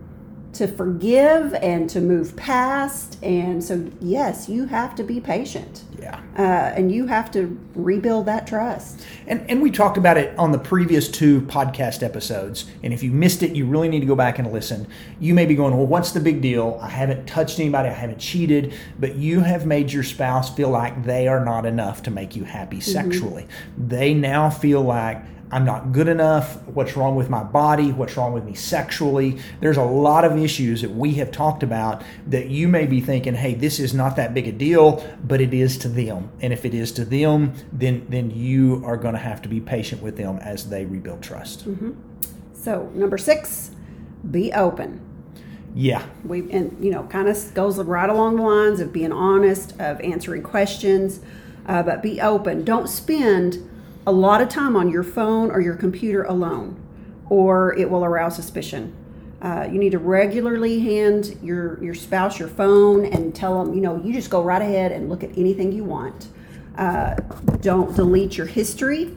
to 0.55 0.67
forgive 0.67 1.55
and 1.55 1.89
to 1.91 2.01
move 2.01 2.35
past. 2.37 3.23
And 3.23 3.63
so, 3.63 3.87
yes, 4.01 4.49
you 4.49 4.65
have 4.67 4.95
to 4.95 5.05
be 5.05 5.21
patient, 5.21 5.85
Yeah. 6.01 6.19
uh, 6.39 6.43
and 6.75 6.91
you 6.91 7.07
have 7.07 7.31
to 7.33 7.59
rebuild 7.75 8.27
that 8.27 8.47
trust. 8.47 9.05
And, 9.27 9.45
and 9.51 9.61
we 9.61 9.71
talked 9.71 9.99
about 9.99 10.17
it 10.17 10.37
on 10.39 10.51
the 10.53 10.59
previous 10.59 11.09
two 11.09 11.43
podcast 11.43 12.03
episodes. 12.03 12.65
And 12.83 12.95
if 12.95 13.03
you 13.03 13.11
missed 13.13 13.43
it, 13.43 13.55
you 13.55 13.67
really 13.67 13.89
need 13.89 14.01
to 14.01 14.07
go 14.07 14.17
back 14.17 14.39
and 14.39 14.51
listen. 14.51 14.87
You 15.21 15.35
may 15.35 15.45
be 15.45 15.55
going, 15.55 15.77
Well, 15.77 15.87
what's 15.87 16.13
the 16.13 16.21
big 16.21 16.41
deal? 16.41 16.79
I 16.83 16.89
haven't 16.89 17.27
touched 17.27 17.61
anybody, 17.61 17.91
I 17.91 17.93
haven't 17.93 18.19
cheated, 18.19 18.73
but 18.99 19.17
you 19.17 19.41
have 19.41 19.67
made 19.67 19.93
your 19.93 20.03
spouse 20.03 20.55
feel 20.55 20.71
like 20.71 21.05
they 21.05 21.29
are 21.29 21.45
not 21.45 21.67
enough 21.67 22.03
to 22.05 22.11
make 22.11 22.35
you 22.35 22.45
happy 22.45 22.81
sexually. 22.81 23.47
They 23.77 24.15
now 24.15 24.49
feel 24.51 24.81
like, 24.83 25.23
I'm 25.51 25.65
not 25.65 25.93
good 25.93 26.09
enough. 26.09 26.63
What's 26.67 26.97
wrong 26.97 27.17
with 27.17 27.31
my 27.31 27.43
body? 27.43 27.91
What's 27.93 28.17
wrong 28.17 28.33
with 28.33 28.45
me 28.45 28.55
sexually? 28.55 29.39
There's 29.61 29.79
a 29.79 29.83
lot 29.83 30.25
of 30.25 30.37
issues 30.37 30.83
that 30.83 30.91
we 30.91 31.15
have 31.15 31.31
talked 31.31 31.63
about 31.63 32.03
that 32.27 32.49
you 32.49 32.69
may 32.69 32.87
be 32.87 33.01
thinking, 33.01 33.35
hey, 33.35 33.55
this 33.55 33.79
is 33.79 33.95
not 33.95 34.17
that 34.17 34.35
big 34.35 34.47
a 34.47 34.53
deal, 34.53 35.05
but 35.25 35.41
it 35.41 35.55
is 35.55 35.79
to 35.79 35.89
them. 35.89 36.31
And 36.41 36.53
if 36.53 36.65
it 36.65 36.75
is 36.75 36.93
to 36.93 37.05
them, 37.05 37.55
then 37.73 38.07
then 38.09 38.31
you 38.31 38.83
are 38.85 38.97
going 38.97 39.15
to 39.15 39.21
have 39.21 39.41
to 39.43 39.49
be 39.49 39.61
patient 39.61 40.03
with 40.03 40.17
them 40.17 40.39
as 40.39 40.69
they 40.69 40.85
rebuild 40.85 41.23
trust. 41.23 41.67
So, 42.53 42.91
number 42.95 43.17
six, 43.17 43.71
be 44.31 44.53
open. 44.53 45.01
Yeah. 45.75 46.05
we 46.25 46.51
and 46.51 46.83
you 46.83 46.91
know 46.91 47.05
kind 47.05 47.29
of 47.29 47.55
goes 47.55 47.79
right 47.79 48.09
along 48.09 48.37
the 48.37 48.43
lines 48.43 48.81
of 48.81 48.93
being 48.93 49.13
honest 49.13 49.79
of 49.79 50.01
answering 50.01 50.43
questions 50.43 51.21
uh, 51.67 51.83
but 51.83 52.03
be 52.03 52.21
open 52.21 52.65
don't 52.65 52.89
spend 52.89 53.69
a 54.09 54.13
lot 54.13 54.41
of 54.41 54.49
time 54.49 54.75
on 54.75 54.89
your 54.91 55.03
phone 55.03 55.51
or 55.51 55.61
your 55.61 55.75
computer 55.75 56.23
alone 56.23 56.83
or 57.29 57.77
it 57.77 57.91
will 57.91 58.07
arouse 58.07 58.35
suspicion. 58.35 58.97
Uh, 59.43 59.69
you 59.71 59.79
need 59.79 59.93
to 59.93 59.99
regularly 59.99 60.81
hand 60.81 61.39
your 61.43 61.83
your 61.85 61.95
spouse 61.95 62.39
your 62.39 62.49
phone 62.49 63.05
and 63.05 63.35
tell 63.35 63.63
them 63.63 63.75
you 63.75 63.83
know 63.83 64.03
you 64.03 64.13
just 64.15 64.31
go 64.31 64.43
right 64.43 64.63
ahead 64.63 64.93
and 64.93 65.11
look 65.11 65.23
at 65.23 65.31
anything 65.37 65.71
you 65.73 65.85
want. 65.85 66.29
Uh, 66.79 67.15
don't 67.61 67.95
delete 67.95 68.39
your 68.39 68.47
history 68.47 69.15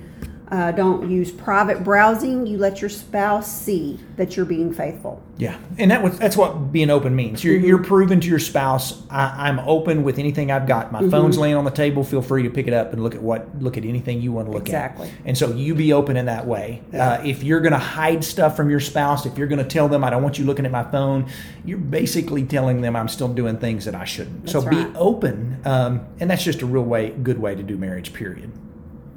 uh, 0.51 0.71
don't 0.71 1.09
use 1.09 1.31
private 1.31 1.83
browsing 1.83 2.45
you 2.45 2.57
let 2.57 2.81
your 2.81 2.89
spouse 2.89 3.51
see 3.51 3.97
that 4.17 4.35
you're 4.35 4.45
being 4.45 4.73
faithful 4.73 5.21
Yeah, 5.37 5.57
and 5.79 5.89
that 5.91 6.03
was 6.03 6.19
that's 6.19 6.37
what 6.37 6.71
being 6.71 6.89
open 6.89 7.15
means. 7.15 7.43
You're, 7.43 7.55
you're 7.55 7.83
proving 7.83 8.19
to 8.19 8.27
your 8.27 8.37
spouse, 8.39 9.01
I, 9.09 9.47
I'm 9.47 9.59
open 9.59 10.03
with 10.03 10.19
anything 10.19 10.51
I've 10.51 10.67
got. 10.67 10.91
My 10.91 11.07
phone's 11.09 11.37
laying 11.37 11.55
on 11.55 11.65
the 11.65 11.71
table. 11.71 12.03
Feel 12.03 12.21
free 12.21 12.43
to 12.43 12.49
pick 12.49 12.67
it 12.67 12.73
up 12.73 12.93
and 12.93 13.01
look 13.01 13.15
at 13.15 13.21
what 13.21 13.47
look 13.59 13.77
at 13.77 13.85
anything 13.85 14.21
you 14.21 14.31
want 14.31 14.47
to 14.47 14.51
look 14.51 14.63
Exactly. 14.63 15.07
at. 15.07 15.13
Exactly. 15.13 15.29
And 15.29 15.37
so 15.37 15.51
you 15.53 15.73
be 15.73 15.93
open 15.93 16.15
in 16.17 16.25
that 16.25 16.45
way. 16.45 16.81
Uh, 16.93 17.21
if 17.23 17.43
you're 17.43 17.61
going 17.61 17.71
to 17.73 17.79
hide 17.79 18.23
stuff 18.23 18.55
from 18.55 18.69
your 18.69 18.79
spouse, 18.79 19.25
if 19.25 19.37
you're 19.37 19.47
going 19.47 19.63
to 19.63 19.69
tell 19.69 19.87
them 19.87 20.03
I 20.03 20.09
don't 20.09 20.21
want 20.21 20.37
you 20.37 20.45
looking 20.45 20.65
at 20.65 20.71
my 20.71 20.83
phone, 20.83 21.29
you're 21.65 21.77
basically 21.77 22.43
telling 22.43 22.81
them 22.81 22.95
I'm 22.95 23.07
still 23.07 23.29
doing 23.29 23.57
things 23.57 23.85
that 23.85 23.95
I 23.95 24.05
shouldn't. 24.05 24.49
so 24.49 24.61
That's 24.61 24.75
be 24.75 24.97
open, 24.97 25.61
um, 25.65 26.05
and 26.19 26.29
that's 26.29 26.43
just 26.43 26.61
a 26.61 26.65
real 26.65 26.83
way, 26.83 27.11
good 27.11 27.39
way 27.39 27.55
to 27.55 27.63
do 27.63 27.77
marriage. 27.77 28.13
Period. 28.13 28.51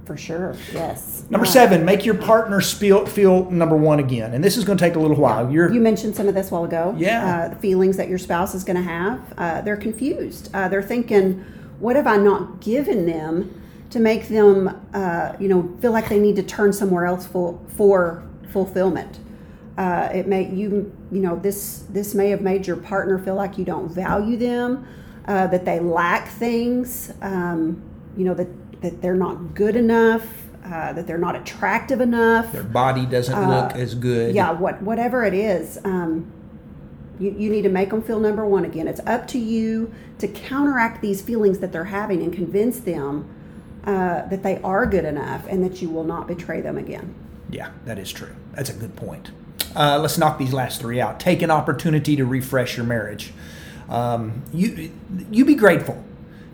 For 0.04 0.16
sure 0.16 0.54
yes 0.72 1.24
Number 1.30 1.46
seven, 1.46 1.84
make 1.84 2.04
your 2.04 2.16
partner 2.16 2.60
feel 2.60 3.06
feel 3.06 3.50
number 3.50 3.76
one 3.76 3.98
again, 3.98 4.34
and 4.34 4.44
this 4.44 4.56
is 4.58 4.64
going 4.64 4.76
to 4.76 4.84
take 4.84 4.94
a 4.94 4.98
little 5.00 5.16
while. 5.16 5.50
You're 5.50 5.72
You 5.72 5.80
mentioned 5.80 6.14
some 6.14 6.28
of 6.28 6.34
this 6.34 6.50
a 6.50 6.54
while 6.54 6.64
ago. 6.64 6.94
Yeah. 6.98 7.46
Uh, 7.46 7.48
the 7.48 7.56
feelings 7.56 7.96
that 7.96 8.08
your 8.08 8.18
spouse 8.18 8.54
is 8.54 8.62
going 8.62 8.76
to 8.76 8.82
have. 8.82 9.34
Uh, 9.38 9.60
they're 9.62 9.78
confused. 9.78 10.50
Uh, 10.52 10.68
they're 10.68 10.82
thinking, 10.82 11.44
what 11.80 11.96
have 11.96 12.06
I 12.06 12.18
not 12.18 12.60
given 12.60 13.06
them 13.06 13.62
to 13.90 13.98
make 14.00 14.28
them, 14.28 14.86
uh, 14.92 15.32
you 15.40 15.48
know, 15.48 15.74
feel 15.80 15.92
like 15.92 16.08
they 16.10 16.20
need 16.20 16.36
to 16.36 16.42
turn 16.42 16.72
somewhere 16.74 17.06
else 17.06 17.26
for, 17.26 17.58
for 17.76 18.22
fulfillment? 18.52 19.20
Uh, 19.78 20.08
it 20.12 20.28
may 20.28 20.48
you 20.54 20.94
you 21.10 21.20
know 21.20 21.36
this 21.36 21.84
this 21.90 22.14
may 22.14 22.28
have 22.30 22.42
made 22.42 22.64
your 22.66 22.76
partner 22.76 23.18
feel 23.18 23.34
like 23.34 23.58
you 23.58 23.64
don't 23.64 23.90
value 23.90 24.36
them, 24.36 24.86
uh, 25.26 25.46
that 25.48 25.64
they 25.64 25.80
lack 25.80 26.28
things, 26.28 27.12
um, 27.22 27.82
you 28.16 28.24
know 28.24 28.34
that 28.34 28.46
that 28.84 29.00
they're 29.00 29.16
not 29.16 29.54
good 29.54 29.76
enough, 29.76 30.26
uh, 30.62 30.92
that 30.92 31.06
they're 31.06 31.16
not 31.16 31.34
attractive 31.34 32.02
enough. 32.02 32.52
their 32.52 32.62
body 32.62 33.06
doesn't 33.06 33.48
look 33.48 33.72
as 33.72 33.94
good. 33.94 34.30
Uh, 34.30 34.34
Yeah, 34.34 34.50
what 34.52 34.82
whatever 34.82 35.24
it 35.24 35.32
is, 35.32 35.78
um, 35.84 36.30
you, 37.18 37.30
you 37.30 37.48
need 37.48 37.62
to 37.62 37.70
make 37.70 37.88
them 37.88 38.02
feel 38.02 38.20
number 38.20 38.44
one 38.44 38.66
again. 38.66 38.86
It's 38.86 39.00
up 39.06 39.26
to 39.28 39.38
you 39.38 39.92
to 40.18 40.28
counteract 40.28 41.00
these 41.00 41.22
feelings 41.22 41.60
that 41.60 41.72
they're 41.72 41.84
having 41.84 42.22
and 42.22 42.30
convince 42.30 42.80
them 42.80 43.26
uh, 43.84 44.26
that 44.28 44.42
they 44.42 44.60
are 44.62 44.84
good 44.84 45.06
enough 45.06 45.46
and 45.48 45.64
that 45.64 45.80
you 45.80 45.88
will 45.88 46.04
not 46.04 46.28
betray 46.28 46.60
them 46.60 46.76
again. 46.76 47.14
Yeah, 47.48 47.70
that 47.86 47.98
is 47.98 48.12
true. 48.12 48.34
That's 48.52 48.68
a 48.68 48.74
good 48.74 48.96
point. 48.96 49.30
Uh, 49.74 49.98
let's 49.98 50.18
knock 50.18 50.38
these 50.38 50.52
last 50.52 50.78
three 50.80 51.00
out. 51.00 51.18
Take 51.18 51.40
an 51.40 51.50
opportunity 51.50 52.16
to 52.16 52.26
refresh 52.26 52.76
your 52.76 52.84
marriage. 52.84 53.32
Um, 53.88 54.42
you 54.52 54.92
you 55.30 55.46
be 55.46 55.54
grateful. 55.54 56.04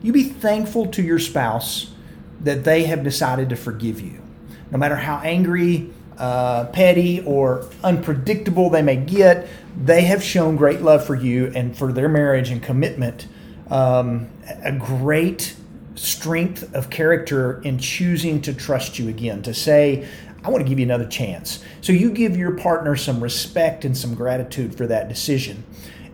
You 0.00 0.12
be 0.12 0.22
thankful 0.24 0.86
to 0.86 1.02
your 1.02 1.18
spouse 1.18 1.90
that 2.40 2.64
they 2.64 2.84
have 2.84 3.04
decided 3.04 3.48
to 3.50 3.56
forgive 3.56 4.00
you, 4.00 4.22
no 4.70 4.78
matter 4.78 4.96
how 4.96 5.18
angry, 5.18 5.90
uh, 6.18 6.66
petty, 6.66 7.20
or 7.22 7.66
unpredictable 7.82 8.70
they 8.70 8.82
may 8.82 8.96
get. 8.96 9.48
They 9.82 10.02
have 10.02 10.22
shown 10.22 10.56
great 10.56 10.82
love 10.82 11.04
for 11.04 11.14
you 11.14 11.52
and 11.54 11.76
for 11.76 11.92
their 11.92 12.08
marriage 12.08 12.50
and 12.50 12.62
commitment. 12.62 13.26
Um, 13.70 14.30
a 14.62 14.72
great 14.72 15.56
strength 15.94 16.74
of 16.74 16.90
character 16.90 17.60
in 17.62 17.78
choosing 17.78 18.42
to 18.42 18.52
trust 18.52 18.98
you 18.98 19.08
again, 19.08 19.42
to 19.42 19.54
say, 19.54 20.06
I 20.42 20.50
want 20.50 20.62
to 20.64 20.68
give 20.68 20.78
you 20.78 20.84
another 20.84 21.06
chance. 21.06 21.62
So 21.80 21.92
you 21.92 22.10
give 22.10 22.36
your 22.36 22.52
partner 22.52 22.96
some 22.96 23.22
respect 23.22 23.84
and 23.84 23.96
some 23.96 24.14
gratitude 24.14 24.74
for 24.74 24.86
that 24.86 25.08
decision. 25.08 25.64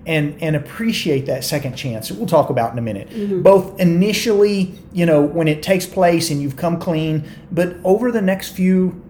And 0.07 0.41
and 0.41 0.57
appreciate 0.57 1.27
that 1.27 1.45
second 1.45 1.75
chance. 1.75 2.09
that 2.09 2.17
We'll 2.17 2.29
talk 2.29 2.49
about 2.49 2.73
in 2.73 2.79
a 2.79 2.83
minute. 2.83 3.43
Both 3.43 3.79
initially, 3.81 4.73
you 4.93 5.05
know, 5.05 5.21
when 5.23 5.49
it 5.49 5.63
takes 5.63 5.85
place 5.85 6.31
and 6.31 6.41
you've 6.41 6.57
come 6.57 6.79
clean, 6.79 7.25
but 7.51 7.77
over 7.85 8.11
the 8.13 8.23
next 8.23 8.51
few 8.51 9.03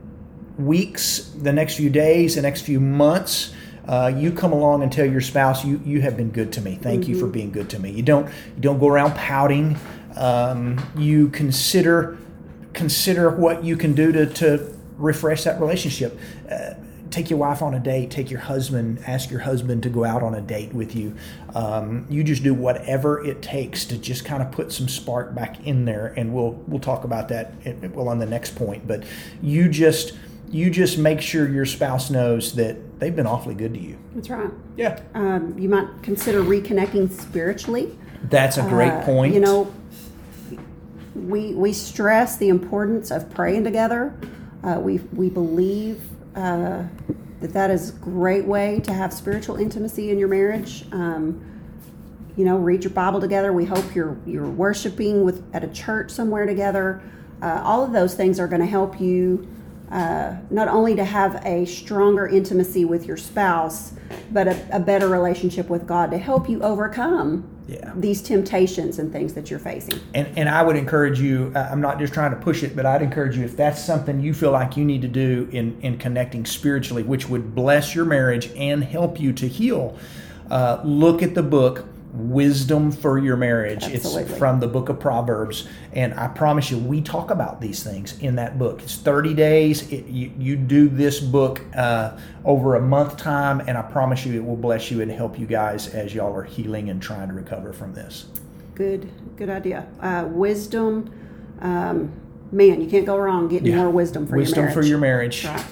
weeks, 0.59 1.31
the 1.37 1.53
next 1.53 1.76
few 1.76 1.91
days, 1.91 2.35
the 2.35 2.43
next 2.43 2.62
few 2.62 2.81
months, 2.81 3.53
uh, 3.87 4.11
you 4.17 4.33
come 4.33 4.53
along 4.53 4.83
and 4.83 4.91
tell 4.91 5.05
your 5.07 5.21
spouse, 5.21 5.65
"You 5.65 5.81
you 5.85 6.00
have 6.00 6.17
been 6.17 6.31
good 6.31 6.53
to 6.55 6.61
me. 6.61 6.79
Thank 6.81 7.07
you 7.07 7.19
for 7.21 7.26
being 7.26 7.53
good 7.53 7.69
to 7.71 7.79
me." 7.79 7.91
You 7.91 8.03
don't 8.03 8.26
you 8.26 8.62
don't 8.62 8.79
go 8.79 8.88
around 8.88 9.15
pouting. 9.15 9.76
Um, 10.17 10.83
you 10.97 11.29
consider 11.29 12.17
consider 12.73 13.31
what 13.31 13.65
you 13.65 13.76
can 13.76 13.95
do 13.95 14.12
to 14.12 14.26
to 14.26 14.73
refresh 14.97 15.45
that 15.45 15.61
relationship. 15.61 16.19
Uh, 16.50 16.75
take 17.11 17.31
your 17.31 17.39
wife 17.39 17.63
on 17.63 17.75
a 17.75 17.79
date. 17.81 18.11
Take 18.11 18.31
your 18.31 18.41
husband. 18.41 19.01
Ask 19.07 19.31
your 19.31 19.41
husband 19.41 19.83
to 19.85 19.89
go 19.89 20.05
out 20.05 20.23
on 20.23 20.35
a 20.35 20.41
date 20.41 20.73
with 20.75 20.95
you. 20.95 21.15
Um, 21.55 22.07
you 22.11 22.23
just 22.25 22.43
do 22.43 22.53
whatever 22.55 23.25
it 23.25 23.43
takes 23.43 23.85
to 23.87 23.99
just 23.99 24.25
kind 24.25 24.43
of 24.43 24.53
put 24.53 24.73
some 24.73 24.89
spark 24.89 25.35
back 25.35 25.67
in 25.67 25.85
there, 25.85 26.13
and 26.17 26.35
we'll 26.35 26.53
we'll 26.67 26.81
talk 26.81 27.05
about 27.05 27.29
that 27.29 27.53
well 27.95 28.09
on 28.09 28.19
the 28.19 28.27
next 28.27 28.55
point. 28.57 28.87
But 28.87 29.05
you 29.43 29.69
just 29.69 30.13
you 30.51 30.71
just 30.71 30.99
make 30.99 31.21
sure 31.21 31.49
your 31.49 31.67
spouse 31.67 32.11
knows 32.11 32.55
that 32.55 33.01
they've 33.01 33.15
been 33.17 33.27
awfully 33.27 33.55
good 33.55 33.75
to 33.75 33.81
you. 33.81 33.97
That's 34.15 34.31
right. 34.31 34.51
Yeah, 34.77 35.01
Um, 35.15 35.55
you 35.59 35.69
might 35.69 35.89
consider 36.03 36.43
reconnecting 36.43 37.11
spiritually. 37.11 37.99
that's 38.31 38.57
a 38.57 38.63
great 38.63 38.93
Uh, 38.93 39.03
point. 39.05 39.35
You 39.35 39.41
know, 39.41 39.73
we 41.15 41.55
we 41.55 41.73
stress 41.73 42.37
the 42.37 42.49
importance 42.49 43.11
of 43.11 43.29
praying 43.31 43.65
together. 43.65 44.15
Uh, 44.63 44.79
we 44.81 44.99
we 45.15 45.29
believe 45.31 46.01
uh, 46.37 46.85
that 47.40 47.52
that 47.52 47.71
is 47.71 47.90
a 47.90 47.93
great 47.95 48.45
way 48.45 48.81
to 48.81 48.93
have 48.93 49.12
spiritual 49.12 49.57
intimacy 49.57 50.11
in 50.11 50.19
your 50.19 50.28
marriage. 50.28 50.85
Um, 50.93 51.43
you 52.37 52.45
know, 52.45 52.57
read 52.59 52.85
your 52.85 52.93
Bible 52.93 53.21
together. 53.21 53.52
We 53.52 53.64
hope 53.64 53.95
you're 53.95 54.16
you're 54.26 54.49
worshiping 54.49 55.25
with 55.25 55.43
at 55.55 55.64
a 55.64 55.69
church 55.69 56.11
somewhere 56.11 56.47
together. 56.47 57.02
Uh, 57.40 57.62
all 57.64 57.83
of 57.85 57.93
those 57.93 58.14
things 58.14 58.38
are 58.38 58.49
going 58.49 58.61
to 58.61 58.66
help 58.66 59.00
you 59.00 59.49
uh, 59.90 60.37
not 60.50 60.69
only 60.69 60.95
to 60.97 61.05
have 61.05 61.43
a 61.47 61.64
stronger 61.66 62.26
intimacy 62.26 62.85
with 62.85 63.07
your 63.07 63.16
spouse, 63.16 63.93
but 64.33 64.49
a, 64.49 64.76
a 64.76 64.81
better 64.81 65.09
relationship 65.09 65.69
with 65.69 65.87
God 65.87 66.11
to 66.11 66.19
help 66.19 66.49
you 66.49 66.61
overcome 66.62 67.49
Yeah. 67.69 67.93
these 67.97 68.21
temptations 68.23 68.99
and 68.99 69.12
things 69.12 69.35
that 69.35 69.50
you're 69.50 69.59
facing. 69.61 69.99
and, 70.14 70.26
and 70.37 70.49
I 70.49 70.62
would 70.62 70.76
encourage 70.76 71.21
you, 71.21 71.52
I'm 71.55 71.81
not 71.81 71.99
just 71.99 72.12
trying 72.12 72.31
to 72.33 72.37
push 72.37 72.62
it, 72.62 72.75
but 72.76 72.85
I'd 72.87 73.02
encourage 73.02 73.37
you 73.37 73.45
if 73.45 73.57
that's 73.57 73.85
something 73.85 74.21
you 74.21 74.35
feel 74.35 74.50
like 74.52 74.76
you 74.76 74.85
need 74.85 75.02
to 75.02 75.09
do 75.09 75.49
in, 75.52 75.76
in 75.83 75.99
connecting 75.99 76.45
spiritually, 76.47 77.02
which 77.02 77.28
would 77.28 77.55
bless 77.55 77.95
your 77.95 78.05
marriage 78.05 78.50
and 78.57 78.83
help 78.85 79.21
you 79.21 79.33
to 79.35 79.47
heal, 79.49 79.97
uh, 80.50 80.81
look 80.85 81.23
at 81.23 81.35
the 81.35 81.43
book 81.43 81.87
Wisdom 82.16 82.90
for 82.90 83.18
Your 83.18 83.37
Marriage. 83.37 83.85
Absolutely. 83.85 84.23
It's 84.23 84.38
from 84.38 84.58
the 84.61 84.66
book 84.66 84.88
of 84.88 84.99
Proverbs. 84.99 85.68
And 85.92 86.14
I 86.14 86.28
promise 86.28 86.70
you, 86.70 86.78
we 86.78 87.02
talk 87.02 87.30
about 87.30 87.61
these 87.61 87.82
things 87.82 88.18
in 88.20 88.37
that 88.37 88.58
book. 88.58 88.82
It's 88.82 88.96
30 88.96 89.35
days. 89.35 89.90
It, 89.92 90.06
you, 90.06 90.32
you 90.38 90.56
do 90.56 90.88
this 90.88 91.20
book 91.20 91.61
uh, 91.76 92.16
over 92.44 92.76
a 92.76 92.80
month 92.80 93.16
time, 93.18 93.61
and 93.61 93.76
I 93.76 93.82
promise 93.82 94.25
you, 94.25 94.35
it 94.35 94.44
will 94.44 94.56
bless 94.56 94.90
you 94.90 95.02
and 95.02 95.11
help 95.11 95.38
you 95.38 95.46
guys 95.46 95.88
as 95.88 96.14
y'all 96.14 96.35
are 96.35 96.42
healing 96.42 96.88
and 96.88 97.02
trying 97.02 97.28
to 97.28 97.35
recover 97.35 97.73
from 97.73 97.92
this. 97.94 98.26
Good, 98.75 99.11
good 99.37 99.50
idea. 99.50 99.87
Uh, 100.00 100.26
wisdom, 100.30 101.12
um, 101.61 102.12
man, 102.50 102.80
you 102.80 102.88
can't 102.88 103.06
go 103.06 103.16
wrong 103.18 103.49
getting 103.49 103.68
Yeah. 103.68 103.76
more 103.76 103.90
wisdom 103.90 104.26
for 104.26 104.37
Wisdom 104.37 104.64
your 104.64 104.64
marriage. 104.70 104.76
Wisdom 104.76 104.82
for 104.82 104.88
your 104.88 104.99
marriage. 104.99 105.44
Right. 105.46 105.64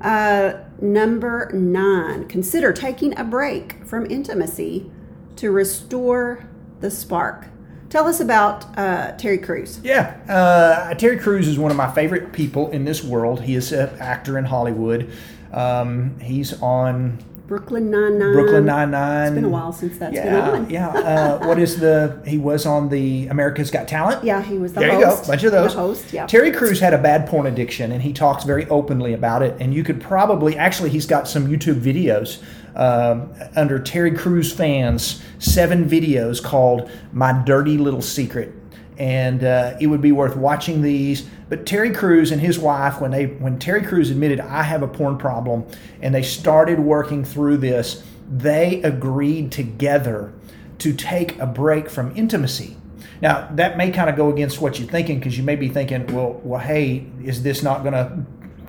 Uh, 0.00 0.58
number 0.80 1.50
nine, 1.54 2.28
consider 2.28 2.72
taking 2.72 3.18
a 3.18 3.24
break 3.24 3.84
from 3.86 4.04
intimacy 4.10 4.90
to 5.36 5.50
restore 5.50 6.48
the 6.80 6.90
spark. 6.90 7.46
Tell 7.90 8.06
us 8.08 8.20
about 8.20 8.76
uh, 8.76 9.12
Terry 9.12 9.38
Crews. 9.38 9.80
Yeah, 9.84 10.16
uh, 10.28 10.94
Terry 10.94 11.18
Crews 11.18 11.46
is 11.46 11.58
one 11.58 11.70
of 11.70 11.76
my 11.76 11.90
favorite 11.92 12.32
people 12.32 12.70
in 12.70 12.84
this 12.84 13.04
world. 13.04 13.42
He 13.42 13.54
is 13.54 13.72
an 13.72 13.90
actor 14.00 14.36
in 14.36 14.44
Hollywood. 14.44 15.12
Um, 15.52 16.18
he's 16.18 16.60
on 16.60 17.18
Brooklyn 17.46 17.90
Nine 17.90 18.18
Nine. 18.18 18.32
Brooklyn 18.32 18.64
Nine 18.64 18.90
Nine. 18.90 19.26
It's 19.26 19.34
been 19.34 19.44
a 19.44 19.48
while 19.48 19.72
since 19.72 19.98
that's 19.98 20.14
yeah, 20.14 20.24
been 20.24 20.34
on. 20.34 20.70
yeah. 20.70 20.88
Uh, 20.88 21.46
what 21.46 21.58
is 21.58 21.78
the? 21.78 22.20
He 22.26 22.38
was 22.38 22.66
on 22.66 22.88
the 22.88 23.28
America's 23.28 23.70
Got 23.70 23.86
Talent. 23.86 24.24
Yeah, 24.24 24.42
he 24.42 24.58
was 24.58 24.72
the 24.72 24.80
there 24.80 24.92
host. 24.92 25.00
you 25.00 25.22
go, 25.22 25.28
bunch 25.28 25.44
of 25.44 25.52
those. 25.52 25.74
Host, 25.74 26.12
yeah. 26.12 26.26
Terry 26.26 26.50
Crews 26.50 26.80
had 26.80 26.94
a 26.94 26.98
bad 26.98 27.28
porn 27.28 27.46
addiction, 27.46 27.92
and 27.92 28.02
he 28.02 28.12
talks 28.12 28.44
very 28.44 28.66
openly 28.68 29.12
about 29.12 29.42
it. 29.42 29.56
And 29.60 29.74
you 29.74 29.84
could 29.84 30.00
probably, 30.00 30.56
actually, 30.56 30.90
he's 30.90 31.06
got 31.06 31.28
some 31.28 31.46
YouTube 31.46 31.80
videos 31.80 32.42
um, 32.74 33.32
under 33.56 33.78
Terry 33.78 34.12
Crews 34.12 34.52
fans, 34.52 35.22
seven 35.38 35.88
videos 35.88 36.42
called 36.42 36.90
"My 37.12 37.32
Dirty 37.32 37.78
Little 37.78 38.02
Secret," 38.02 38.52
and 38.98 39.44
uh, 39.44 39.76
it 39.80 39.86
would 39.86 40.00
be 40.00 40.12
worth 40.12 40.36
watching 40.36 40.82
these. 40.82 41.26
But 41.48 41.66
Terry 41.66 41.92
Crews 41.92 42.32
and 42.32 42.40
his 42.40 42.58
wife, 42.58 43.00
when 43.00 43.10
they 43.10 43.26
when 43.26 43.58
Terry 43.58 43.82
Crews 43.82 44.10
admitted 44.10 44.40
I 44.40 44.62
have 44.62 44.82
a 44.82 44.88
porn 44.88 45.18
problem, 45.18 45.66
and 46.00 46.14
they 46.14 46.22
started 46.22 46.80
working 46.80 47.24
through 47.24 47.58
this, 47.58 48.02
they 48.30 48.82
agreed 48.82 49.52
together 49.52 50.32
to 50.78 50.92
take 50.92 51.38
a 51.38 51.46
break 51.46 51.88
from 51.88 52.16
intimacy. 52.16 52.76
Now 53.20 53.48
that 53.52 53.76
may 53.76 53.90
kind 53.90 54.10
of 54.10 54.16
go 54.16 54.30
against 54.30 54.60
what 54.60 54.78
you're 54.78 54.88
thinking 54.88 55.18
because 55.18 55.38
you 55.38 55.44
may 55.44 55.56
be 55.56 55.68
thinking, 55.68 56.06
well, 56.08 56.40
well, 56.42 56.60
hey, 56.60 57.06
is 57.22 57.42
this 57.42 57.62
not 57.62 57.82
going 57.82 57.94
to 57.94 58.24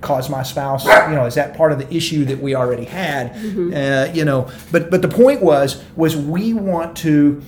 cause 0.06 0.30
my 0.30 0.44
spouse? 0.44 0.86
You 0.86 1.16
know, 1.16 1.26
is 1.26 1.36
that 1.36 1.58
part 1.58 1.72
of 1.72 1.80
the 1.80 1.94
issue 1.94 2.24
that 2.26 2.40
we 2.40 2.56
already 2.56 2.86
had? 2.86 3.36
Uh, 3.74 4.12
you 4.14 4.24
know, 4.24 4.50
but 4.72 4.90
but 4.90 5.02
the 5.02 5.08
point 5.10 5.42
was 5.42 5.84
was 5.96 6.16
we 6.16 6.54
want 6.54 6.96
to 6.98 7.42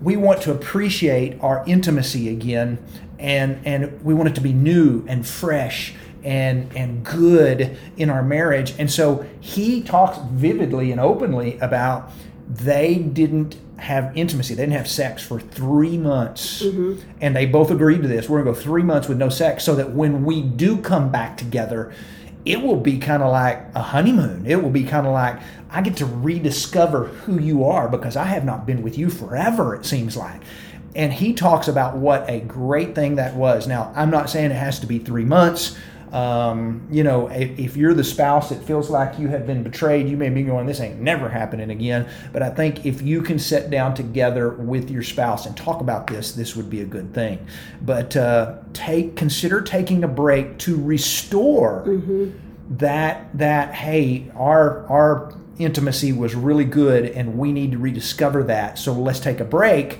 we 0.00 0.16
want 0.16 0.42
to 0.42 0.52
appreciate 0.52 1.40
our 1.40 1.64
intimacy 1.66 2.28
again, 2.28 2.78
and 3.18 3.60
and 3.66 4.02
we 4.04 4.14
want 4.14 4.28
it 4.28 4.34
to 4.36 4.40
be 4.40 4.52
new 4.52 5.04
and 5.08 5.26
fresh 5.26 5.94
and 6.22 6.70
and 6.76 7.04
good 7.04 7.76
in 7.96 8.10
our 8.10 8.22
marriage. 8.22 8.74
And 8.78 8.90
so 8.90 9.26
he 9.40 9.82
talks 9.82 10.18
vividly 10.32 10.92
and 10.92 11.00
openly 11.00 11.58
about 11.58 12.10
they 12.48 12.96
didn't 12.96 13.56
have 13.78 14.16
intimacy. 14.16 14.54
They 14.54 14.62
didn't 14.62 14.76
have 14.76 14.88
sex 14.88 15.22
for 15.22 15.40
three 15.40 15.98
months, 15.98 16.62
and 17.20 17.34
they 17.34 17.46
both 17.46 17.70
agreed 17.70 18.02
to 18.02 18.08
this. 18.08 18.28
We're 18.28 18.42
gonna 18.42 18.54
go 18.54 18.60
three 18.60 18.82
months 18.82 19.08
with 19.08 19.18
no 19.18 19.28
sex, 19.28 19.64
so 19.64 19.74
that 19.76 19.92
when 19.92 20.24
we 20.24 20.42
do 20.42 20.76
come 20.78 21.10
back 21.10 21.36
together, 21.36 21.92
it 22.44 22.60
will 22.62 22.76
be 22.80 22.98
kind 22.98 23.22
of 23.22 23.32
like 23.32 23.64
a 23.74 23.82
honeymoon. 23.82 24.44
It 24.46 24.62
will 24.62 24.70
be 24.70 24.84
kind 24.84 25.06
of 25.06 25.12
like 25.12 25.38
I 25.70 25.82
get 25.82 25.96
to 25.96 26.06
rediscover 26.06 27.06
who 27.06 27.40
you 27.40 27.64
are 27.64 27.88
because 27.88 28.16
I 28.16 28.24
have 28.24 28.44
not 28.44 28.66
been 28.66 28.82
with 28.82 28.96
you 28.96 29.10
forever. 29.10 29.74
It 29.74 29.84
seems 29.84 30.16
like. 30.16 30.40
And 30.94 31.12
he 31.12 31.32
talks 31.32 31.66
about 31.66 31.96
what 31.96 32.28
a 32.30 32.38
great 32.40 32.94
thing 32.94 33.16
that 33.16 33.34
was. 33.34 33.66
Now, 33.66 33.92
I'm 33.96 34.10
not 34.10 34.30
saying 34.30 34.52
it 34.52 34.54
has 34.54 34.78
to 34.80 34.86
be 34.86 35.00
three 35.00 35.24
months. 35.24 35.76
Um, 36.14 36.86
you 36.92 37.02
know, 37.02 37.26
if, 37.26 37.58
if 37.58 37.76
you're 37.76 37.92
the 37.92 38.04
spouse 38.04 38.48
that 38.50 38.62
feels 38.62 38.88
like 38.88 39.18
you 39.18 39.26
have 39.28 39.48
been 39.48 39.64
betrayed, 39.64 40.08
you 40.08 40.16
may 40.16 40.28
be 40.28 40.44
going, 40.44 40.64
this 40.64 40.78
ain't 40.78 41.00
never 41.00 41.28
happening 41.28 41.70
again. 41.70 42.08
But 42.32 42.40
I 42.40 42.50
think 42.50 42.86
if 42.86 43.02
you 43.02 43.20
can 43.20 43.36
sit 43.36 43.68
down 43.68 43.94
together 43.94 44.50
with 44.50 44.90
your 44.90 45.02
spouse 45.02 45.44
and 45.44 45.56
talk 45.56 45.80
about 45.80 46.06
this, 46.06 46.30
this 46.30 46.54
would 46.54 46.70
be 46.70 46.82
a 46.82 46.84
good 46.84 47.12
thing. 47.12 47.44
But 47.82 48.16
uh, 48.16 48.58
take 48.72 49.16
consider 49.16 49.60
taking 49.60 50.04
a 50.04 50.08
break 50.08 50.56
to 50.58 50.80
restore 50.80 51.84
that 52.70 53.36
that 53.36 53.74
hey, 53.74 54.30
our 54.36 54.86
our 54.86 55.34
intimacy 55.58 56.12
was 56.12 56.36
really 56.36 56.64
good 56.64 57.06
and 57.06 57.36
we 57.36 57.50
need 57.50 57.72
to 57.72 57.78
rediscover 57.78 58.44
that. 58.44 58.78
So 58.78 58.92
let's 58.92 59.18
take 59.18 59.40
a 59.40 59.44
break 59.44 59.98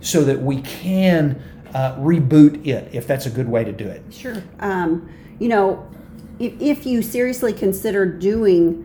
so 0.00 0.22
that 0.22 0.40
we 0.40 0.62
can 0.62 1.42
uh, 1.74 1.96
reboot 1.96 2.64
it 2.64 2.88
if 2.94 3.08
that's 3.08 3.26
a 3.26 3.30
good 3.30 3.48
way 3.48 3.64
to 3.64 3.72
do 3.72 3.86
it. 3.86 4.02
Sure. 4.10 4.42
Um, 4.60 5.08
you 5.38 5.48
know, 5.48 5.88
if, 6.38 6.60
if 6.60 6.86
you 6.86 7.02
seriously 7.02 7.52
consider 7.52 8.06
doing 8.06 8.82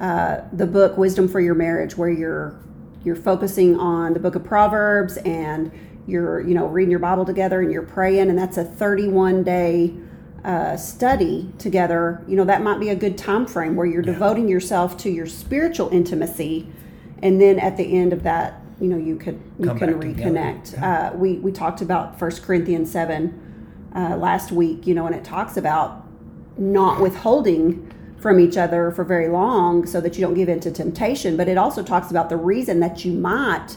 uh, 0.00 0.42
the 0.52 0.66
book 0.66 0.96
Wisdom 0.96 1.28
for 1.28 1.40
Your 1.40 1.54
Marriage, 1.54 1.96
where 1.96 2.10
you're 2.10 2.58
you're 3.04 3.16
focusing 3.16 3.78
on 3.78 4.14
the 4.14 4.20
book 4.20 4.34
of 4.34 4.42
Proverbs 4.42 5.18
and 5.18 5.70
you're 6.06 6.40
you 6.40 6.54
know 6.54 6.66
reading 6.66 6.90
your 6.90 7.00
Bible 7.00 7.24
together 7.24 7.60
and 7.60 7.72
you're 7.72 7.82
praying, 7.82 8.28
and 8.28 8.38
that's 8.38 8.56
a 8.56 8.64
31 8.64 9.42
day 9.44 9.94
uh, 10.44 10.76
study 10.76 11.50
together. 11.58 12.22
You 12.26 12.36
know 12.36 12.44
that 12.44 12.62
might 12.62 12.80
be 12.80 12.90
a 12.90 12.96
good 12.96 13.16
time 13.16 13.46
frame 13.46 13.76
where 13.76 13.86
you're 13.86 14.02
devoting 14.02 14.48
yourself 14.48 14.96
to 14.98 15.10
your 15.10 15.26
spiritual 15.26 15.88
intimacy, 15.90 16.68
and 17.22 17.40
then 17.40 17.58
at 17.58 17.76
the 17.76 17.96
end 17.96 18.12
of 18.12 18.22
that, 18.24 18.60
you 18.80 18.88
know 18.88 18.98
you 18.98 19.16
could 19.16 19.40
you 19.58 19.66
Come 19.66 19.78
can 19.78 19.94
reconnect. 19.94 20.80
Uh, 20.82 21.14
we 21.16 21.34
we 21.34 21.52
talked 21.52 21.80
about 21.80 22.18
First 22.18 22.42
Corinthians 22.42 22.90
seven 22.90 23.40
uh, 23.94 24.16
last 24.16 24.52
week, 24.52 24.86
you 24.86 24.94
know, 24.94 25.06
and 25.06 25.14
it 25.14 25.24
talks 25.24 25.56
about 25.56 26.06
not 26.58 27.00
withholding 27.00 27.90
from 28.18 28.40
each 28.40 28.56
other 28.56 28.90
for 28.90 29.04
very 29.04 29.28
long 29.28 29.86
so 29.86 30.00
that 30.00 30.16
you 30.16 30.22
don't 30.22 30.34
give 30.34 30.48
in 30.48 30.60
to 30.60 30.70
temptation. 30.70 31.36
But 31.36 31.48
it 31.48 31.58
also 31.58 31.82
talks 31.82 32.10
about 32.10 32.28
the 32.28 32.36
reason 32.36 32.80
that 32.80 33.04
you 33.04 33.12
might 33.12 33.76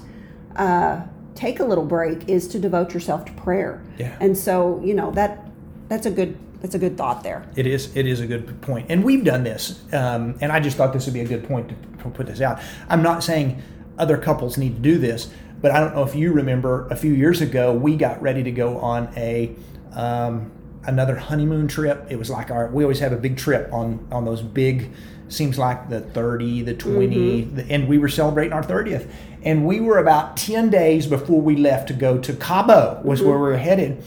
uh, 0.56 1.02
take 1.36 1.60
a 1.60 1.66
little 1.66 1.86
break 1.86 2.30
is 2.30 2.48
to 2.50 2.60
devote 2.60 2.94
yourself 2.94 3.26
to 3.26 3.32
prayer. 3.34 3.84
Yeah. 3.98 4.16
And 4.20 4.38
so, 4.38 4.82
you 4.84 4.94
know, 4.94 5.12
that 5.12 5.46
that's 5.90 6.06
a 6.06 6.12
good 6.12 6.38
that's 6.62 6.76
a 6.76 6.80
good 6.80 6.98
thought 6.98 7.24
there. 7.24 7.48
It 7.56 7.68
is. 7.68 7.96
It 7.96 8.08
is 8.08 8.20
a 8.20 8.26
good 8.26 8.62
point. 8.62 8.88
and 8.90 9.04
we've 9.04 9.24
done 9.24 9.44
this. 9.44 9.82
Um, 9.94 10.38
and 10.42 10.52
I 10.52 10.60
just 10.60 10.78
thought 10.78 10.94
this 10.94 11.06
would 11.06 11.14
be 11.14 11.22
a 11.22 11.28
good 11.28 11.48
point 11.48 11.70
to, 11.70 12.04
to 12.04 12.10
put 12.10 12.26
this 12.26 12.42
out. 12.42 12.60
I'm 12.90 13.04
not 13.04 13.24
saying 13.24 13.62
other 13.98 14.18
couples 14.18 14.58
need 14.58 14.76
to 14.76 14.82
do 14.82 14.98
this. 14.98 15.30
But 15.60 15.72
I 15.72 15.80
don't 15.80 15.96
know 15.96 16.04
if 16.04 16.16
you 16.16 16.34
remember 16.34 16.88
a 16.90 16.96
few 16.96 17.14
years 17.14 17.42
ago, 17.42 17.74
we 17.74 17.96
got 17.96 18.22
ready 18.22 18.44
to 18.44 18.52
go 18.52 18.78
on 18.78 19.12
a 19.18 19.56
um, 19.98 20.52
another 20.86 21.18
honeymoon 21.18 21.68
trip. 21.68 22.08
It 22.10 22.18
was 22.18 22.30
like 22.30 22.52
our 22.52 22.68
we 22.68 22.84
always 22.84 23.00
have 23.00 23.12
a 23.12 23.18
big 23.18 23.38
trip 23.38 23.72
on 23.74 24.08
on 24.12 24.24
those 24.24 24.42
big 24.42 24.92
seems 25.30 25.58
like 25.58 25.90
the 25.90 26.00
30, 26.00 26.62
the 26.62 26.74
20, 26.74 27.42
the, 27.42 27.66
and 27.70 27.88
we 27.90 27.98
were 27.98 28.08
celebrating 28.08 28.54
our 28.54 28.64
30th. 28.64 29.10
And 29.44 29.66
we 29.66 29.82
were 29.82 29.98
about 29.98 30.38
10 30.38 30.70
days 30.70 31.06
before 31.06 31.42
we 31.42 31.58
left 31.58 31.90
to 31.90 31.94
go 31.94 32.18
to 32.18 32.34
Cabo 32.34 33.02
was 33.04 33.22
where 33.22 33.38
we 33.38 33.50
were 33.50 33.58
headed. 33.58 34.04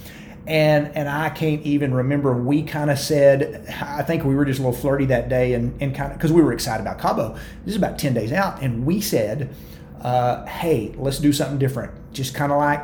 And 0.47 0.97
and 0.97 1.09
I 1.09 1.29
can't 1.29 1.63
even 1.63 1.95
remember 1.95 2.33
we 2.35 2.63
kind 2.63 2.91
of 2.91 2.99
said 2.99 3.67
I 3.83 4.03
think 4.03 4.25
we 4.25 4.35
were 4.35 4.45
just 4.45 4.59
a 4.59 4.63
little 4.63 4.79
flirty 4.79 5.05
that 5.07 5.29
day 5.29 5.53
and, 5.53 5.81
and 5.81 5.95
kind 5.95 6.11
of 6.11 6.19
because 6.19 6.33
we 6.33 6.43
were 6.43 6.53
excited 6.53 6.81
about 6.81 6.99
Cabo. 6.99 7.35
This 7.65 7.75
is 7.75 7.77
about 7.77 7.99
10 7.99 8.15
days 8.15 8.33
out 8.33 8.61
and 8.63 8.85
we 8.85 9.01
said 9.01 9.55
uh, 10.01 10.47
hey, 10.47 10.95
let's 10.97 11.19
do 11.19 11.33
something 11.33 11.59
different. 11.59 11.93
Just 12.13 12.35
kind 12.35 12.51
of 12.51 12.59
like 12.59 12.83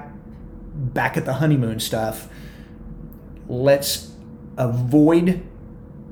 back 0.74 1.16
at 1.16 1.24
the 1.24 1.32
honeymoon 1.32 1.80
stuff. 1.80 2.28
Let's 3.48 4.12
avoid 4.56 5.42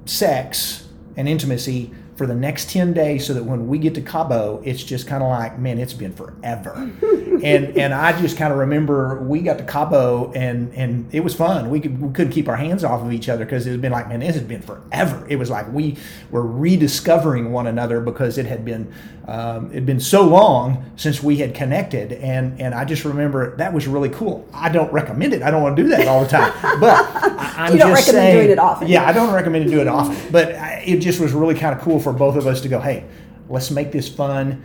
sex 0.07 0.88
and 1.16 1.29
intimacy 1.29 1.90
for 2.16 2.27
the 2.27 2.35
next 2.35 2.70
10 2.70 2.92
days 2.92 3.27
so 3.27 3.35
that 3.35 3.44
when 3.44 3.66
we 3.66 3.79
get 3.79 3.94
to 3.94 4.01
Cabo, 4.01 4.62
it's 4.64 4.85
just 4.85 5.07
kind 5.07 5.23
of 5.23 5.29
like, 5.29 5.59
man, 5.59 5.79
it's 5.79 5.92
been 5.92 6.12
forever. 6.12 6.73
and 7.42 7.77
and 7.77 7.92
I 7.92 8.18
just 8.20 8.37
kind 8.37 8.53
of 8.53 8.59
remember 8.61 9.20
we 9.23 9.40
got 9.40 9.59
to 9.59 9.64
Cabo 9.64 10.33
and 10.33 10.73
and 10.75 11.12
it 11.12 11.20
was 11.20 11.35
fun. 11.35 11.70
We, 11.70 11.81
could, 11.81 12.01
we 12.01 12.12
couldn't 12.12 12.33
keep 12.33 12.49
our 12.49 12.57
hands 12.57 12.85
off 12.85 13.03
of 13.03 13.12
each 13.12 13.29
other 13.29 13.44
because 13.44 13.66
it 13.66 13.73
had 13.73 13.81
been 13.81 13.92
like, 13.92 14.09
man, 14.09 14.20
this 14.20 14.35
has 14.37 14.44
been 14.44 14.62
forever. 14.62 15.27
It 15.29 15.37
was 15.37 15.51
like 15.51 15.73
we 15.73 15.97
were 16.31 16.47
rediscovering 16.47 17.51
one 17.51 17.66
another 17.66 18.01
because 18.01 18.38
it 18.38 18.47
had 18.47 18.64
been 18.64 18.92
um, 19.27 19.67
it 19.71 19.75
had 19.77 19.87
been 19.87 20.01
so 20.01 20.23
long 20.27 20.91
since 20.97 21.23
we 21.23 21.37
had 21.37 21.55
connected. 21.55 22.13
And 22.13 22.61
and 22.61 22.75
I 22.75 22.85
just 22.85 23.05
remember 23.05 23.57
that 23.57 23.73
was 23.73 23.87
really 23.87 24.11
cool. 24.11 24.47
I 24.53 24.69
don't 24.69 24.93
recommend 24.93 25.33
it. 25.33 25.43
I 25.43 25.51
don't 25.51 25.63
want 25.63 25.77
to 25.77 25.83
do 25.83 25.89
that 25.91 26.07
all 26.07 26.23
the 26.23 26.29
time. 26.29 26.53
But 26.81 27.07
I, 27.39 27.69
am 27.69 27.73
You 27.73 27.79
don't 27.79 27.91
just 27.95 28.07
recommend 28.09 28.25
saying, 28.25 28.37
doing 28.39 28.51
it 28.51 28.59
often. 28.59 28.89
Yeah, 28.89 29.07
I 29.09 29.13
don't 29.13 29.33
recommend 29.33 29.65
to 29.67 29.71
do 29.71 29.81
it 29.81 29.87
often. 29.89 30.17
But 30.33 30.55
I, 30.57 30.83
it 30.87 30.99
just 30.99 31.21
was 31.21 31.33
really 31.33 31.55
kind 31.55 31.75
of 31.75 31.81
cool 31.83 32.01
for 32.01 32.13
both 32.13 32.37
of 32.37 32.47
us 32.47 32.61
to 32.63 32.69
go, 32.69 32.81
hey, 32.81 33.05
let's 33.49 33.71
make 33.71 33.93
this 33.93 34.09
fun. 34.09 34.65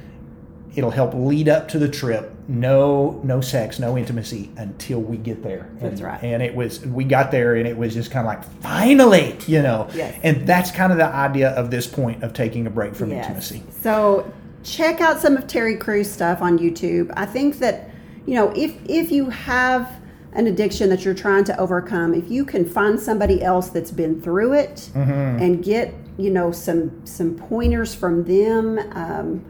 It'll 0.75 0.91
help 0.91 1.13
lead 1.13 1.49
up 1.49 1.67
to 1.69 1.79
the 1.79 1.87
trip. 1.87 2.33
No, 2.47 3.21
no 3.23 3.41
sex, 3.41 3.79
no 3.79 3.97
intimacy 3.97 4.49
until 4.57 4.99
we 5.01 5.17
get 5.17 5.43
there. 5.43 5.69
That's 5.79 5.99
And- 5.99 6.01
right. 6.01 6.23
And 6.23 6.41
it 6.43 6.55
was, 6.55 6.83
we 6.85 7.03
got 7.03 7.31
there, 7.31 7.55
and 7.55 7.67
it 7.67 7.77
was 7.77 7.93
just 7.93 8.11
kind 8.11 8.25
of 8.27 8.33
like, 8.33 8.43
finally, 8.61 9.35
you 9.47 9.61
know. 9.61 9.87
Yes. 9.93 10.19
And 10.23 10.47
that's 10.47 10.71
kind 10.71 10.91
of 10.91 10.97
the 10.97 11.05
idea 11.07 11.49
of 11.51 11.69
this 11.71 11.85
point 11.87 12.23
of 12.23 12.33
taking 12.33 12.65
a 12.67 12.69
break 12.69 12.95
from 12.95 13.11
Yes. 13.11 13.25
intimacy. 13.25 13.63
So 13.81 14.31
check 14.63 15.01
out 15.01 15.19
some 15.19 15.37
of 15.37 15.47
Terry 15.47 15.75
Crews 15.75 16.09
stuff 16.11 16.41
on 16.41 16.57
YouTube. 16.59 17.11
I 17.15 17.25
think 17.25 17.59
that 17.59 17.89
you 18.25 18.35
know 18.35 18.51
if 18.55 18.75
if 18.85 19.11
you 19.11 19.29
have 19.29 19.89
an 20.33 20.45
addiction 20.47 20.89
that 20.89 21.03
you're 21.03 21.13
trying 21.15 21.43
to 21.45 21.57
overcome, 21.59 22.13
if 22.13 22.29
you 22.29 22.45
can 22.45 22.63
find 22.63 22.99
somebody 22.99 23.41
else 23.41 23.69
that's 23.69 23.91
been 23.91 24.21
through 24.21 24.53
it 24.53 24.89
Mm-hmm. 24.93 25.41
and 25.43 25.63
get 25.63 25.93
you 26.17 26.29
know 26.29 26.51
some 26.51 27.05
some 27.05 27.35
pointers 27.35 27.93
from 27.95 28.23
them. 28.25 28.79
Um, 28.91 29.45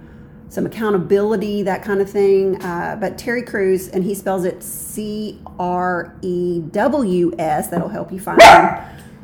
some 0.51 0.65
accountability, 0.65 1.61
that 1.61 1.83
kind 1.83 2.01
of 2.01 2.09
thing. 2.09 2.59
Uh, 2.63 2.97
but 2.99 3.19
Terry 3.19 3.43
Crews, 3.43 3.87
and 3.89 4.03
he 4.03 4.15
spells 4.15 4.45
it 4.45 4.63
C 4.63 5.39
R 5.59 6.15
E 6.23 6.61
W 6.71 7.31
S. 7.37 7.67
That'll 7.67 7.87
help 7.87 8.11
you 8.11 8.19
find 8.19 8.41
him. 8.41 8.69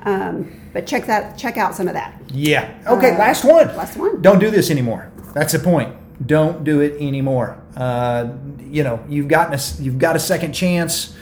Um, 0.03 0.61
but 0.71 0.85
check 0.85 1.07
that, 1.07 1.35
check 1.35 1.57
out 1.57 1.73
some 1.73 1.87
of 1.87 1.95
that. 1.95 2.21
Yeah. 2.31 2.71
Okay, 2.85 3.15
Uh, 3.15 3.17
last 3.17 3.43
one. 3.43 3.75
last 3.75 3.97
one. 3.97 4.21
Don't 4.21 4.37
do 4.37 4.51
this 4.51 4.69
anymore. 4.69 5.11
That's 5.35 5.51
the 5.51 5.59
point. 5.59 5.93
Don't 6.25 6.63
do 6.63 6.79
it 6.79 6.93
anymore. 6.93 7.61
Uh, 7.75 8.29
you 8.61 8.83
know, 8.83 9.03
you've 9.09 9.27
gotten 9.27 9.53
a, 9.53 9.83
you've 9.83 9.99
got 9.99 10.15
a 10.15 10.19
second 10.19 10.53
chance. 10.53 11.13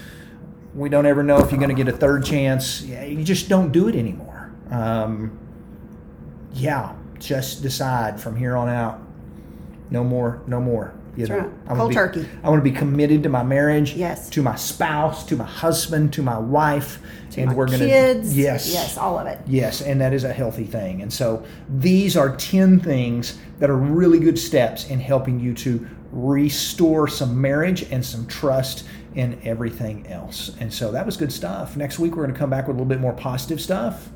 We 0.76 0.88
don't 0.88 1.08
ever 1.08 1.24
know 1.24 1.40
if 1.40 1.50
you're 1.50 1.60
going 1.60 1.76
to 1.76 1.84
get 1.84 1.92
a 1.92 1.98
third 1.98 2.24
chance. 2.24 2.84
You 2.84 3.24
just 3.24 3.50
don't 3.50 3.72
do 3.72 3.88
it 3.88 3.96
anymore. 3.96 4.54
Um, 4.70 5.40
yeah, 6.54 6.94
just 7.18 7.64
decide 7.64 8.22
from 8.22 8.38
here 8.38 8.56
on 8.56 8.70
out. 8.70 9.02
No 9.90 10.04
more. 10.04 10.44
No 10.46 10.62
more. 10.62 10.94
You 11.16 11.28
That's 11.28 11.30
know, 11.30 11.48
right. 11.48 11.58
I 11.68 11.76
Cold 11.76 11.90
be- 11.90 11.96
turkey. 11.96 12.30
I 12.44 12.50
want 12.50 12.64
to 12.64 12.70
be 12.70 12.76
committed 12.76 13.22
to 13.24 13.30
my 13.30 13.44
marriage. 13.44 13.94
Yes. 13.94 14.30
To 14.32 14.42
my 14.42 14.56
spouse, 14.56 15.24
to 15.28 15.36
my 15.36 15.46
husband, 15.46 16.12
to 16.14 16.24
my 16.24 16.38
wife, 16.40 17.00
and 17.38 17.48
My 17.48 17.54
we're 17.54 17.68
going 17.68 17.80
to 17.80 17.88
kids. 17.88 18.36
Yes. 18.36 18.74
Yes, 18.74 18.98
all 18.98 19.20
of 19.20 19.28
it. 19.28 19.40
Yes, 19.46 19.82
and 19.82 20.02
that 20.02 20.14
is 20.14 20.24
a 20.24 20.34
healthy 20.34 20.66
thing. 20.66 21.02
And 21.02 21.14
so 21.14 21.44
these 21.70 22.18
are 22.18 22.36
10 22.36 22.80
things 22.80 23.38
that 23.60 23.70
are 23.70 23.78
really 23.78 24.20
good 24.20 24.40
steps 24.40 24.90
in 24.90 25.00
helping 25.00 25.40
you 25.40 25.54
to 25.56 25.88
restore 26.12 27.08
some 27.08 27.40
marriage 27.40 27.84
and 27.92 28.04
some 28.06 28.26
trust 28.28 28.86
in 29.16 29.40
everything 29.44 30.08
else. 30.08 30.52
And 30.60 30.74
so 30.74 30.92
that 30.92 31.06
was 31.06 31.18
good 31.18 31.32
stuff. 31.32 31.78
Next 31.78 32.00
week, 32.00 32.16
we're 32.16 32.24
going 32.24 32.34
to 32.34 32.40
come 32.40 32.50
back 32.50 32.68
with 32.68 32.76
a 32.76 32.80
little 32.80 32.90
bit 32.90 33.00
more 33.00 33.14
positive 33.14 33.62
stuff. 33.62 34.10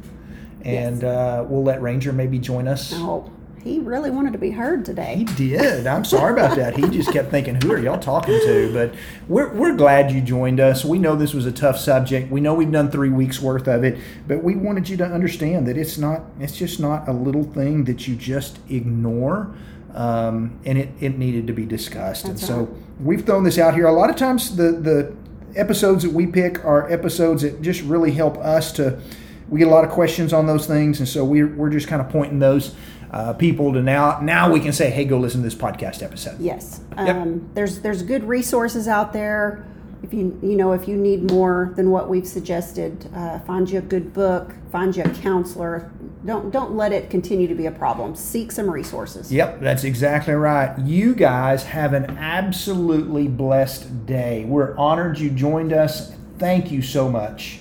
And 0.64 1.04
uh, 1.04 1.46
we'll 1.48 1.64
let 1.64 1.82
Ranger 1.82 2.12
maybe 2.12 2.40
join 2.40 2.68
us. 2.68 2.92
Oh, 2.96 3.32
he 3.68 3.80
really 3.80 4.10
wanted 4.10 4.34
to 4.34 4.40
be 4.40 4.52
heard 4.52 4.86
today. 4.86 5.16
He 5.18 5.24
did. 5.24 5.86
I'm 5.88 6.06
sorry 6.06 6.34
about 6.34 6.56
that. 6.58 6.78
He 6.78 6.88
just 6.90 7.12
kept 7.12 7.30
thinking, 7.30 7.56
who 7.62 7.72
are 7.72 7.78
y'all 7.78 8.00
talking 8.00 8.40
to? 8.40 8.72
But 8.74 8.96
we're, 9.28 9.54
we're 9.54 9.76
glad 9.76 10.12
you 10.12 10.22
joined 10.22 10.60
us. 10.60 10.86
We 10.86 10.98
know 10.98 11.16
this 11.16 11.34
was 11.34 11.46
a 11.46 11.52
tough 11.52 11.78
subject. 11.78 12.32
We 12.32 12.42
know 12.42 12.54
we've 12.54 12.72
done 12.72 12.90
three 12.90 13.10
weeks 13.10 13.42
worth 13.42 13.68
of 13.68 13.84
it, 13.84 13.98
but 14.28 14.44
we 14.44 14.56
wanted 14.56 14.90
you 14.90 14.98
to 14.98 15.06
understand 15.06 15.68
that 15.68 15.78
it's 15.78 15.98
not, 15.98 16.24
it's 16.40 16.56
just 16.56 16.80
not 16.80 17.08
a 17.08 17.14
little 17.14 17.44
thing 17.44 17.84
that 17.86 18.08
you 18.08 18.16
just 18.16 18.60
ignore. 18.70 19.54
Um, 19.94 20.60
and 20.64 20.78
it, 20.78 20.90
it 21.00 21.18
needed 21.18 21.48
to 21.48 21.54
be 21.54 21.66
discussed. 21.66 22.26
and 22.26 22.36
That's 22.36 22.46
so 22.46 22.74
we've 23.00 23.26
thrown 23.26 23.44
this 23.44 23.58
out 23.58 23.74
here. 23.74 23.88
A 23.88 23.92
lot 23.92 24.10
of 24.10 24.16
times 24.16 24.56
the, 24.56 24.72
the 24.74 25.16
episodes 25.56 26.04
that 26.04 26.14
we 26.14 26.28
pick 26.28 26.64
are 26.64 26.92
episodes 26.92 27.42
that 27.42 27.62
just 27.62 27.82
really 27.82 28.12
help 28.12 28.38
us 28.38 28.72
to, 28.74 29.02
we 29.50 29.60
get 29.60 29.68
a 29.68 29.72
lot 29.72 29.84
of 29.84 29.90
questions 29.90 30.34
on 30.34 30.46
those 30.46 30.68
things. 30.68 31.00
And 31.00 31.10
so 31.10 31.26
we're, 31.26 31.48
we're 31.48 31.72
just 31.72 31.88
kind 31.88 32.02
of 32.02 32.10
pointing 32.10 32.38
those 32.40 32.76
uh, 33.12 33.34
people 33.34 33.74
to 33.74 33.82
now, 33.82 34.20
now 34.22 34.52
we 34.52 34.60
can 34.60 34.74
say, 34.74 34.90
hey, 34.90 35.06
go 35.06 35.18
listen 35.18 35.42
to 35.42 35.46
this 35.48 35.56
podcast 35.56 36.04
episode. 36.04 36.40
Yes. 36.40 36.82
Yep. 36.98 37.16
Um, 37.16 37.50
there's 37.54 37.80
there's 37.80 38.04
good 38.04 38.24
resources 38.24 38.88
out 38.88 39.14
there. 39.14 39.66
If 40.04 40.14
you 40.14 40.38
you 40.44 40.56
know 40.56 40.74
if 40.74 40.88
you 40.88 40.96
need 40.96 41.32
more 41.32 41.74
than 41.76 41.90
what 41.90 42.10
we've 42.10 42.28
suggested, 42.28 43.10
uh, 43.16 43.40
find 43.40 43.70
you 43.70 43.80
a 43.80 43.82
good 43.82 44.14
book, 44.14 44.54
find 44.72 44.96
you 44.96 45.04
a 45.04 45.10
counselor. 45.10 45.92
Don't 46.26 46.52
don't 46.52 46.76
let 46.76 46.92
it 46.92 47.10
continue 47.10 47.48
to 47.48 47.56
be 47.56 47.66
a 47.66 47.72
problem. 47.72 48.16
Seek 48.16 48.52
some 48.52 48.70
resources. 48.70 49.32
Yep, 49.32 49.62
that's 49.62 49.84
exactly 49.84 50.34
right. 50.34 50.78
You 50.80 51.16
guys 51.16 51.64
have 51.64 51.94
an 51.94 52.18
absolutely 52.18 53.28
blessed 53.28 54.06
day. 54.06 54.46
We're 54.46 54.78
honored 54.78 55.18
you 55.18 55.30
joined 55.30 55.74
us. 55.74 56.14
Thank 56.38 56.72
you 56.72 56.82
so 56.82 57.10
much. 57.10 57.60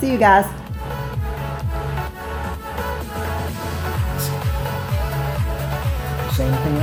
See 0.00 0.10
you 0.10 0.18
guys. 0.18 0.67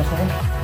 Say 0.06 0.12
anything 0.12 0.30
else, 0.30 0.46
man? 0.50 0.55